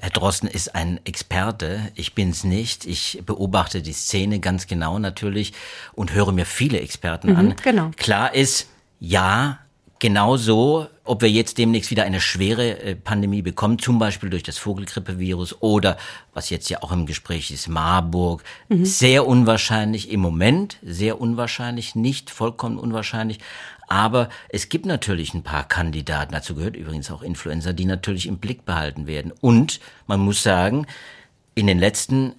Herr 0.00 0.10
Drosten 0.10 0.48
ist 0.48 0.76
ein 0.76 1.00
Experte. 1.04 1.90
Ich 1.96 2.14
bin's 2.14 2.44
nicht. 2.44 2.86
Ich 2.86 3.20
beobachte 3.26 3.82
die 3.82 3.92
Szene 3.92 4.38
ganz 4.38 4.68
genau 4.68 5.00
natürlich 5.00 5.52
und 5.92 6.12
höre 6.12 6.30
mir 6.30 6.46
viele 6.46 6.78
Experten 6.78 7.30
mhm, 7.30 7.36
an. 7.36 7.56
Genau. 7.64 7.90
Klar 7.96 8.32
ist, 8.32 8.68
ja, 9.00 9.58
genauso, 10.00 10.88
ob 11.04 11.22
wir 11.22 11.30
jetzt 11.30 11.58
demnächst 11.58 11.90
wieder 11.90 12.02
eine 12.02 12.20
schwere 12.20 12.80
äh, 12.80 12.96
Pandemie 12.96 13.42
bekommen, 13.42 13.78
zum 13.78 13.98
Beispiel 13.98 14.30
durch 14.30 14.42
das 14.42 14.58
Vogelgrippevirus 14.58 15.60
oder 15.60 15.96
was 16.34 16.50
jetzt 16.50 16.68
ja 16.70 16.82
auch 16.82 16.90
im 16.90 17.06
Gespräch 17.06 17.50
ist, 17.50 17.68
Marburg, 17.68 18.42
mhm. 18.68 18.84
sehr 18.84 19.26
unwahrscheinlich 19.26 20.10
im 20.10 20.20
Moment, 20.20 20.78
sehr 20.82 21.20
unwahrscheinlich, 21.20 21.94
nicht 21.94 22.30
vollkommen 22.30 22.78
unwahrscheinlich, 22.78 23.38
aber 23.88 24.28
es 24.48 24.68
gibt 24.68 24.86
natürlich 24.86 25.34
ein 25.34 25.42
paar 25.42 25.64
Kandidaten, 25.64 26.32
dazu 26.32 26.54
gehört 26.54 26.76
übrigens 26.76 27.10
auch 27.10 27.22
Influencer, 27.22 27.72
die 27.72 27.84
natürlich 27.84 28.26
im 28.26 28.38
Blick 28.38 28.64
behalten 28.64 29.06
werden. 29.06 29.32
Und 29.40 29.80
man 30.06 30.20
muss 30.20 30.42
sagen, 30.42 30.86
in 31.54 31.66
den 31.66 31.78
letzten 31.78 32.34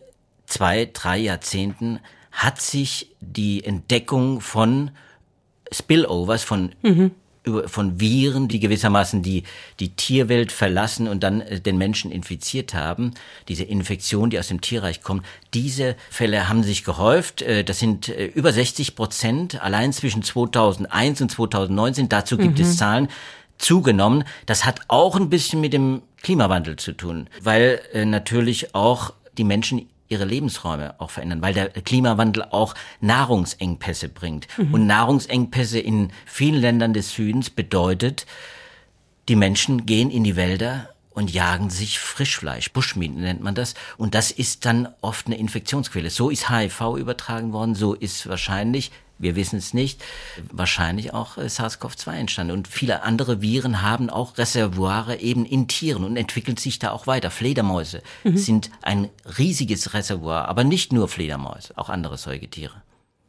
zwei, 0.46 0.90
drei 0.92 1.18
Jahrzehnten 1.18 2.00
hat 2.32 2.62
sich 2.62 3.14
die 3.20 3.66
Entdeckung 3.66 4.40
von 4.40 4.92
Spillovers, 5.74 6.44
von 6.44 6.72
mhm 6.82 7.12
von 7.66 8.00
Viren, 8.00 8.48
die 8.48 8.60
gewissermaßen 8.60 9.24
die, 9.24 9.44
die 9.80 9.90
Tierwelt 9.96 10.52
verlassen 10.52 11.08
und 11.08 11.24
dann 11.24 11.42
äh, 11.42 11.60
den 11.60 11.78
Menschen 11.78 12.12
infiziert 12.12 12.74
haben, 12.74 13.12
diese 13.48 13.64
Infektion, 13.64 14.30
die 14.30 14.38
aus 14.38 14.48
dem 14.48 14.62
Tierreich 14.62 15.02
kommt, 15.02 15.26
diese 15.54 15.96
Fälle 16.12 16.48
haben 16.48 16.64
sich 16.64 16.84
gehäuft. 16.84 17.42
Äh, 17.42 17.64
das 17.64 17.80
sind 17.80 18.10
äh, 18.10 18.26
über 18.26 18.54
60 18.54 18.96
Prozent 18.96 19.62
allein 19.62 19.92
zwischen 19.92 20.22
2001 20.22 21.22
und 21.22 21.32
2019. 21.32 22.10
Dazu 22.10 22.38
gibt 22.38 22.60
mhm. 22.60 22.66
es 22.66 22.78
Zahlen 22.78 23.08
zugenommen. 23.58 24.24
Das 24.46 24.66
hat 24.66 24.82
auch 24.88 25.16
ein 25.16 25.30
bisschen 25.30 25.62
mit 25.62 25.74
dem 25.74 26.04
Klimawandel 26.22 26.76
zu 26.76 26.94
tun, 26.94 27.28
weil 27.42 27.82
natürlich 28.06 28.76
auch 28.76 29.14
die 29.38 29.44
Menschen 29.44 29.90
ihre 30.12 30.26
Lebensräume 30.26 30.96
auch 31.00 31.10
verändern, 31.10 31.42
weil 31.42 31.54
der 31.54 31.70
Klimawandel 31.70 32.44
auch 32.44 32.76
Nahrungsengpässe 33.00 34.10
bringt. 34.10 34.48
Mhm. 34.58 34.74
Und 34.74 34.88
Nahrungsengpässe 34.88 35.80
in 35.80 36.12
vielen 36.26 36.60
Ländern 36.60 36.94
des 36.94 37.14
Südens 37.14 37.50
bedeutet, 37.50 38.26
die 39.30 39.36
Menschen 39.36 39.86
gehen 39.86 40.12
in 40.12 40.24
die 40.24 40.36
Wälder 40.36 40.90
und 41.12 41.32
jagen 41.32 41.70
sich 41.70 42.00
Frischfleisch, 42.00 42.72
Bushmeat 42.72 43.12
nennt 43.12 43.42
man 43.42 43.56
das. 43.56 43.74
Und 43.98 44.16
das 44.16 44.32
ist 44.32 44.66
dann 44.66 44.88
oft 45.02 45.28
eine 45.28 45.38
Infektionsquelle. 45.38 46.10
So 46.10 46.30
ist 46.30 46.50
HIV 46.50 46.98
übertragen 46.98 47.54
worden, 47.54 47.76
so 47.76 47.94
ist 47.94 48.28
wahrscheinlich 48.28 48.92
wir 49.22 49.36
wissen 49.36 49.58
es 49.58 49.74
nicht, 49.74 50.04
wahrscheinlich 50.52 51.14
auch 51.14 51.38
äh, 51.38 51.48
SARS-CoV-2 51.48 52.12
entstanden. 52.14 52.54
Und 52.54 52.68
viele 52.68 53.04
andere 53.04 53.42
Viren 53.42 53.82
haben 53.82 54.10
auch 54.10 54.38
Reservoire 54.38 55.20
eben 55.20 55.46
in 55.46 55.68
Tieren 55.68 56.04
und 56.04 56.18
entwickeln 56.18 56.58
sich 56.58 56.80
da 56.80 56.92
auch 56.92 57.08
weiter. 57.08 57.32
Fledermäuse 57.32 58.02
mhm. 58.24 58.38
sind 58.38 58.72
ein 58.82 59.10
riesiges 59.38 59.94
Reservoir, 59.94 60.48
aber 60.48 60.64
nicht 60.64 60.94
nur 60.94 61.08
Fledermäuse, 61.08 61.78
auch 61.78 61.90
andere 61.90 62.18
Säugetiere. 62.18 62.82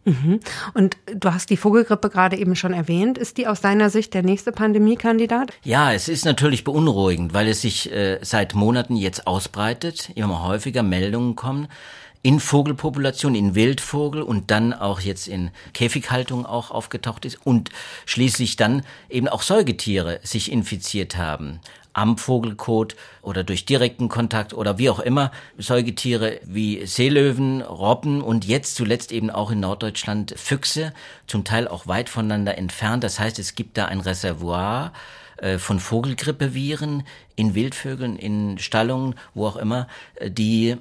Mhm. 0.04 0.40
Und 0.74 0.96
du 1.14 1.32
hast 1.32 1.50
die 1.50 1.56
Vogelgrippe 1.56 2.10
gerade 2.10 2.36
eben 2.36 2.56
schon 2.56 2.72
erwähnt. 2.72 3.18
Ist 3.18 3.38
die 3.38 3.46
aus 3.46 3.60
deiner 3.60 3.88
Sicht 3.90 4.14
der 4.14 4.22
nächste 4.22 4.50
Pandemiekandidat? 4.50 5.52
Ja, 5.62 5.92
es 5.92 6.08
ist 6.08 6.24
natürlich 6.24 6.64
beunruhigend, 6.64 7.34
weil 7.34 7.46
es 7.48 7.60
sich 7.62 7.92
äh, 7.92 8.18
seit 8.22 8.54
Monaten 8.54 8.96
jetzt 8.96 9.26
ausbreitet, 9.26 10.10
immer 10.14 10.42
häufiger 10.42 10.82
Meldungen 10.82 11.36
kommen 11.36 11.68
in 12.22 12.38
Vogelpopulation, 12.38 13.34
in 13.34 13.54
Wildvogel 13.54 14.22
und 14.22 14.50
dann 14.50 14.72
auch 14.72 15.00
jetzt 15.00 15.26
in 15.26 15.50
Käfighaltung 15.74 16.46
auch 16.46 16.70
aufgetaucht 16.70 17.24
ist 17.24 17.44
und 17.44 17.70
schließlich 18.06 18.56
dann 18.56 18.84
eben 19.10 19.28
auch 19.28 19.42
Säugetiere 19.42 20.20
sich 20.22 20.52
infiziert 20.52 21.16
haben 21.16 21.60
am 21.94 22.16
Vogelkot 22.16 22.96
oder 23.20 23.44
durch 23.44 23.66
direkten 23.66 24.08
Kontakt 24.08 24.54
oder 24.54 24.78
wie 24.78 24.90
auch 24.90 25.00
immer 25.00 25.30
Säugetiere 25.58 26.40
wie 26.44 26.86
Seelöwen, 26.86 27.62
Robben 27.62 28.22
und 28.22 28.44
jetzt 28.44 28.76
zuletzt 28.76 29.12
eben 29.12 29.30
auch 29.30 29.50
in 29.50 29.60
Norddeutschland 29.60 30.34
Füchse, 30.36 30.92
zum 31.26 31.44
Teil 31.44 31.68
auch 31.68 31.86
weit 31.86 32.08
voneinander 32.08 32.56
entfernt. 32.56 33.04
Das 33.04 33.18
heißt, 33.18 33.38
es 33.38 33.54
gibt 33.54 33.76
da 33.76 33.86
ein 33.86 34.00
Reservoir 34.00 34.92
äh, 35.36 35.58
von 35.58 35.80
Vogelgrippeviren 35.80 37.04
in 37.36 37.54
Wildvögeln, 37.54 38.16
in 38.16 38.58
Stallungen, 38.58 39.14
wo 39.34 39.46
auch 39.46 39.56
immer, 39.56 39.86
äh, 40.14 40.30
die 40.30 40.78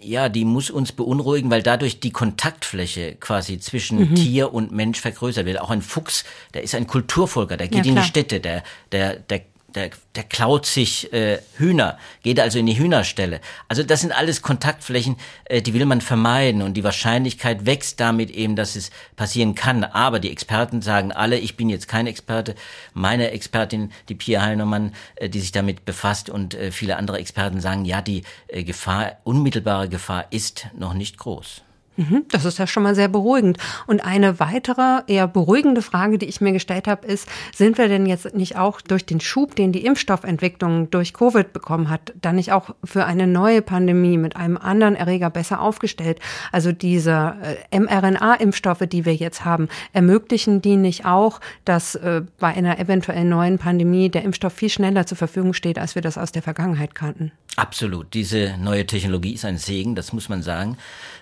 ja, 0.00 0.28
die 0.28 0.44
muss 0.44 0.68
uns 0.68 0.90
beunruhigen, 0.90 1.50
weil 1.50 1.62
dadurch 1.62 2.00
die 2.00 2.10
Kontaktfläche 2.10 3.14
quasi 3.14 3.60
zwischen 3.60 4.10
mhm. 4.10 4.14
Tier 4.16 4.52
und 4.52 4.72
Mensch 4.72 5.00
vergrößert 5.00 5.46
wird. 5.46 5.60
Auch 5.60 5.70
ein 5.70 5.82
Fuchs, 5.82 6.24
der 6.54 6.64
ist 6.64 6.74
ein 6.74 6.88
Kulturfolger, 6.88 7.56
der 7.56 7.68
geht 7.68 7.86
ja, 7.86 7.92
in 7.92 7.96
die 7.96 8.02
Städte, 8.02 8.40
der, 8.40 8.64
der, 8.90 9.16
der 9.16 9.42
der, 9.74 9.90
der 10.14 10.24
klaut 10.24 10.64
sich 10.64 11.12
äh, 11.12 11.38
Hühner, 11.56 11.98
geht 12.22 12.40
also 12.40 12.58
in 12.58 12.66
die 12.66 12.78
Hühnerstelle. 12.78 13.40
Also 13.68 13.82
das 13.82 14.00
sind 14.00 14.12
alles 14.12 14.40
Kontaktflächen, 14.40 15.16
äh, 15.44 15.60
die 15.60 15.74
will 15.74 15.84
man 15.84 16.00
vermeiden 16.00 16.62
und 16.62 16.74
die 16.74 16.84
Wahrscheinlichkeit 16.84 17.66
wächst 17.66 18.00
damit 18.00 18.30
eben, 18.30 18.56
dass 18.56 18.76
es 18.76 18.90
passieren 19.16 19.54
kann. 19.54 19.84
Aber 19.84 20.20
die 20.20 20.30
Experten 20.30 20.80
sagen 20.80 21.12
alle, 21.12 21.38
ich 21.38 21.56
bin 21.56 21.68
jetzt 21.68 21.86
kein 21.86 22.06
Experte, 22.06 22.54
meine 22.94 23.30
Expertin, 23.30 23.92
die 24.08 24.14
Pia 24.14 24.40
Heinemann, 24.40 24.94
äh, 25.16 25.28
die 25.28 25.40
sich 25.40 25.52
damit 25.52 25.84
befasst 25.84 26.30
und 26.30 26.54
äh, 26.54 26.72
viele 26.72 26.96
andere 26.96 27.18
Experten 27.18 27.60
sagen, 27.60 27.84
ja, 27.84 28.00
die 28.00 28.22
äh, 28.48 28.64
Gefahr, 28.64 29.18
unmittelbare 29.24 29.88
Gefahr 29.88 30.26
ist 30.30 30.68
noch 30.76 30.94
nicht 30.94 31.18
groß. 31.18 31.62
Mhm, 31.98 32.26
das 32.30 32.44
ist 32.44 32.58
ja 32.58 32.68
schon 32.68 32.84
mal 32.84 32.94
sehr 32.94 33.08
beruhigend. 33.08 33.58
Und 33.88 34.04
eine 34.04 34.38
weitere, 34.38 35.02
eher 35.08 35.26
beruhigende 35.26 35.82
Frage, 35.82 36.16
die 36.16 36.26
ich 36.26 36.40
mir 36.40 36.52
gestellt 36.52 36.86
habe, 36.86 37.04
ist, 37.04 37.28
sind 37.52 37.76
wir 37.76 37.88
denn 37.88 38.06
jetzt 38.06 38.36
nicht 38.36 38.56
auch 38.56 38.80
durch 38.80 39.04
den 39.04 39.20
Schub, 39.20 39.56
den 39.56 39.72
die 39.72 39.84
Impfstoffentwicklung 39.84 40.90
durch 40.90 41.12
Covid 41.12 41.52
bekommen 41.52 41.90
hat, 41.90 42.14
dann 42.20 42.36
nicht 42.36 42.52
auch 42.52 42.70
für 42.84 43.04
eine 43.04 43.26
neue 43.26 43.62
Pandemie 43.62 44.16
mit 44.16 44.36
einem 44.36 44.56
anderen 44.56 44.94
Erreger 44.94 45.28
besser 45.28 45.60
aufgestellt? 45.60 46.20
Also 46.52 46.70
diese 46.70 47.34
äh, 47.72 47.80
mRNA-Impfstoffe, 47.80 48.86
die 48.86 49.04
wir 49.04 49.14
jetzt 49.16 49.44
haben, 49.44 49.68
ermöglichen 49.92 50.62
die 50.62 50.76
nicht 50.76 51.04
auch, 51.04 51.40
dass 51.64 51.96
äh, 51.96 52.22
bei 52.38 52.54
einer 52.54 52.78
eventuell 52.78 53.24
neuen 53.24 53.58
Pandemie 53.58 54.08
der 54.08 54.22
Impfstoff 54.22 54.52
viel 54.52 54.70
schneller 54.70 55.04
zur 55.06 55.18
Verfügung 55.18 55.52
steht, 55.52 55.80
als 55.80 55.96
wir 55.96 56.02
das 56.02 56.16
aus 56.16 56.30
der 56.30 56.42
Vergangenheit 56.42 56.94
kannten? 56.94 57.32
Absolut. 57.56 58.14
Diese 58.14 58.54
neue 58.56 58.86
Technologie 58.86 59.34
ist 59.34 59.44
ein 59.44 59.58
Segen, 59.58 59.96
das 59.96 60.12
muss 60.12 60.28
man 60.28 60.42
sagen 60.42 60.76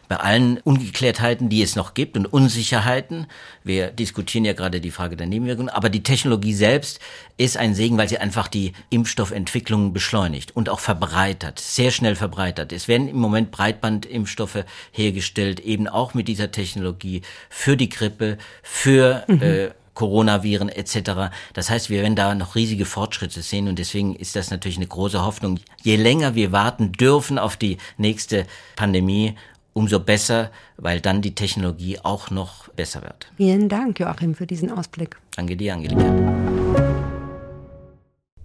bei 0.08 0.16
allen 0.16 0.58
Ungeklärtheiten, 0.58 1.48
die 1.48 1.62
es 1.62 1.76
noch 1.76 1.94
gibt 1.94 2.16
und 2.16 2.26
Unsicherheiten. 2.26 3.26
Wir 3.64 3.90
diskutieren 3.90 4.44
ja 4.44 4.52
gerade 4.52 4.80
die 4.80 4.90
Frage 4.90 5.16
der 5.16 5.26
Nebenwirkungen, 5.26 5.68
aber 5.68 5.88
die 5.88 6.02
Technologie 6.02 6.54
selbst 6.54 7.00
ist 7.36 7.56
ein 7.56 7.74
Segen, 7.74 7.98
weil 7.98 8.08
sie 8.08 8.18
einfach 8.18 8.48
die 8.48 8.72
Impfstoffentwicklung 8.90 9.92
beschleunigt 9.92 10.54
und 10.54 10.68
auch 10.68 10.80
verbreitert, 10.80 11.58
sehr 11.58 11.90
schnell 11.90 12.16
verbreitert. 12.16 12.72
Es 12.72 12.88
werden 12.88 13.08
im 13.08 13.16
Moment 13.16 13.50
Breitbandimpfstoffe 13.50 14.64
hergestellt, 14.92 15.60
eben 15.60 15.88
auch 15.88 16.14
mit 16.14 16.28
dieser 16.28 16.50
Technologie 16.50 17.22
für 17.48 17.76
die 17.76 17.88
Grippe, 17.88 18.38
für 18.62 19.24
mhm. 19.26 19.42
äh, 19.42 19.70
Coronaviren 19.96 20.68
etc. 20.68 21.32
Das 21.54 21.70
heißt, 21.70 21.90
wir 21.90 22.02
werden 22.02 22.14
da 22.14 22.34
noch 22.36 22.54
riesige 22.54 22.84
Fortschritte 22.84 23.42
sehen 23.42 23.66
und 23.66 23.80
deswegen 23.80 24.14
ist 24.14 24.36
das 24.36 24.50
natürlich 24.52 24.76
eine 24.76 24.86
große 24.86 25.24
Hoffnung. 25.24 25.58
Je 25.82 25.96
länger 25.96 26.36
wir 26.36 26.52
warten 26.52 26.92
dürfen 26.92 27.38
auf 27.38 27.56
die 27.56 27.78
nächste 27.96 28.46
Pandemie, 28.76 29.34
umso 29.76 30.00
besser, 30.00 30.50
weil 30.78 31.02
dann 31.02 31.20
die 31.20 31.34
Technologie 31.34 31.98
auch 32.02 32.30
noch 32.30 32.68
besser 32.70 33.02
wird. 33.02 33.30
Vielen 33.36 33.68
Dank, 33.68 34.00
Joachim, 34.00 34.34
für 34.34 34.46
diesen 34.46 34.70
Ausblick. 34.70 35.18
Danke 35.36 35.54
dir, 35.54 35.74
Angelika. 35.74 36.02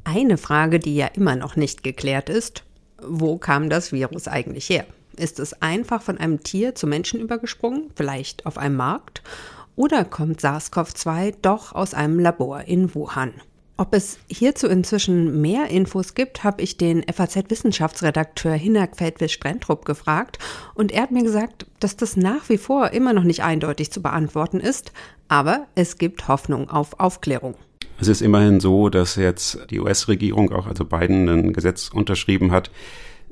Eine 0.04 0.38
Frage, 0.38 0.80
die 0.80 0.98
ja 0.98 1.08
immer 1.08 1.38
noch 1.38 1.56
nicht 1.56 1.84
geklärt 1.84 2.28
ist, 2.28 2.64
wo 3.02 3.38
kam 3.38 3.70
das 3.70 3.94
Virus 3.94 4.28
eigentlich 4.28 4.70
her? 4.70 4.86
Ist 5.16 5.40
es 5.40 5.62
einfach 5.62 6.02
von 6.02 6.18
einem 6.18 6.44
Tier 6.44 6.76
zu 6.76 6.86
Menschen 6.86 7.22
übergesprungen, 7.22 7.92
vielleicht 7.96 8.46
auf 8.46 8.58
einem 8.58 8.76
Markt? 8.76 9.22
Oder 9.78 10.04
kommt 10.04 10.42
SARS-CoV-2 10.42 11.36
doch 11.42 11.72
aus 11.72 11.94
einem 11.94 12.20
Labor 12.20 12.64
in 12.64 12.94
Wuhan? 12.94 13.34
Ob 13.78 13.96
es 13.96 14.20
hierzu 14.28 14.68
inzwischen 14.68 15.42
mehr 15.42 15.70
Infos 15.70 16.14
gibt, 16.14 16.44
habe 16.44 16.62
ich 16.62 16.78
den 16.78 17.04
FAZ-Wissenschaftsredakteur 17.12 18.54
Hinak 18.54 18.98
Feldwisch-Brentrup 18.98 19.86
gefragt. 19.86 20.38
Und 20.76 20.92
er 20.92 21.04
hat 21.04 21.12
mir 21.12 21.24
gesagt, 21.24 21.66
dass 21.80 21.98
das 21.98 22.16
nach 22.16 22.48
wie 22.50 22.58
vor 22.58 22.92
immer 22.92 23.14
noch 23.14 23.24
nicht 23.24 23.44
eindeutig 23.44 23.92
zu 23.92 24.02
beantworten 24.02 24.60
ist, 24.60 24.92
aber 25.30 25.66
es 25.74 25.98
gibt 25.98 26.28
Hoffnung 26.28 26.70
auf 26.70 27.00
Aufklärung. 27.00 27.56
Es 28.00 28.08
ist 28.08 28.22
immerhin 28.22 28.60
so, 28.60 28.90
dass 28.90 29.16
jetzt 29.16 29.60
die 29.70 29.80
US-Regierung, 29.80 30.52
auch 30.52 30.68
also 30.68 30.86
Biden, 30.86 31.28
ein 31.30 31.54
Gesetz 31.54 31.90
unterschrieben 31.90 32.52
hat, 32.52 32.70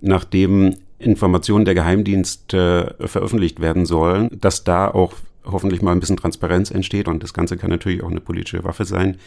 nachdem 0.02 0.76
Informationen 1.00 1.66
der 1.66 1.76
Geheimdienste 1.76 2.96
veröffentlicht 3.00 3.60
werden 3.60 3.86
sollen, 3.86 4.30
dass 4.40 4.64
da 4.64 4.88
auch 4.88 5.14
hoffentlich 5.46 5.82
mal 5.82 5.92
ein 5.92 6.00
bisschen 6.00 6.18
Transparenz 6.18 6.72
entsteht. 6.72 7.08
Und 7.08 7.24
das 7.24 7.34
Ganze 7.34 7.58
kann 7.58 7.70
natürlich 7.70 8.04
auch 8.04 8.12
eine 8.12 8.22
politische 8.22 8.64
Waffe 8.64 8.86
sein 8.86 9.18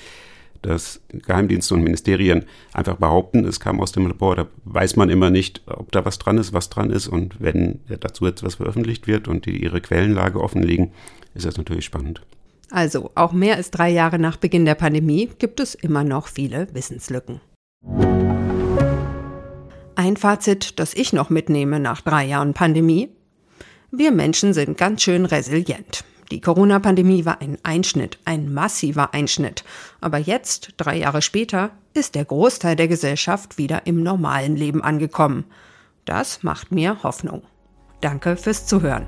dass 0.63 1.01
Geheimdienste 1.09 1.75
und 1.75 1.83
Ministerien 1.83 2.45
einfach 2.73 2.97
behaupten, 2.97 3.45
es 3.45 3.61
kam 3.61 3.81
aus 3.81 3.93
dem 3.93 4.07
Labor, 4.07 4.37
da 4.37 4.47
weiß 4.65 4.97
man 4.97 5.11
immer 5.11 5.31
nicht, 5.31 5.63
ob 5.67 5.93
da 5.93 6.05
was 6.05 6.19
dran 6.19 6.39
ist, 6.39 6.53
was 6.53 6.71
dran 6.71 6.91
ist. 6.91 7.09
Und 7.09 7.41
wenn 7.41 7.81
dazu 8.01 8.27
jetzt 8.27 8.43
was 8.43 8.55
veröffentlicht 8.55 9.07
wird 9.07 9.29
und 9.29 9.47
die 9.47 9.63
ihre 9.63 9.81
Quellenlage 9.81 10.41
offenlegen, 10.41 10.93
ist 11.35 11.47
das 11.47 11.57
natürlich 11.57 11.85
spannend. 11.85 12.23
Also, 12.71 13.11
auch 13.15 13.33
mehr 13.33 13.57
als 13.57 13.71
drei 13.71 13.91
Jahre 13.91 14.19
nach 14.19 14.39
Beginn 14.39 14.65
der 14.65 14.75
Pandemie 14.75 15.29
gibt 15.39 15.61
es 15.61 15.75
immer 15.75 16.05
noch 16.05 16.27
viele 16.27 16.69
Wissenslücken. 16.73 17.41
Ein 19.95 20.17
Fazit, 20.17 20.79
das 20.79 20.95
ich 20.95 21.13
noch 21.13 21.29
mitnehme 21.29 21.81
nach 21.81 22.01
drei 22.01 22.25
Jahren 22.25 22.55
Pandemie. 22.55 23.11
Wir 23.91 24.11
Menschen 24.11 24.55
sind 24.55 24.79
ganz 24.79 25.03
schön 25.03 25.27
resilient. 25.27 26.05
Die 26.33 26.41
Corona-Pandemie 26.41 27.27
war 27.27 27.43
ein 27.43 27.59
Einschnitt, 27.63 28.19
ein 28.25 28.55
massiver 28.55 29.13
Einschnitt. 29.13 29.65
Aber 30.01 30.17
jetzt, 30.17 30.71
drei 30.79 30.97
Jahre 30.97 31.21
später, 31.21 31.73
ist 31.93 32.15
der 32.15 32.25
Großteil 32.25 32.75
der 32.75 32.89
Gesellschaft 32.89 33.59
wieder 33.59 33.87
im 33.87 34.03
normalen 34.03 34.57
Leben 34.57 34.83
angekommen. 34.83 35.45
Das 36.07 36.43
macht 36.43 36.73
mir 36.73 37.03
Hoffnung. 37.03 37.43
Danke 38.01 38.39
fürs 38.39 38.67
Zuhören. 38.67 39.05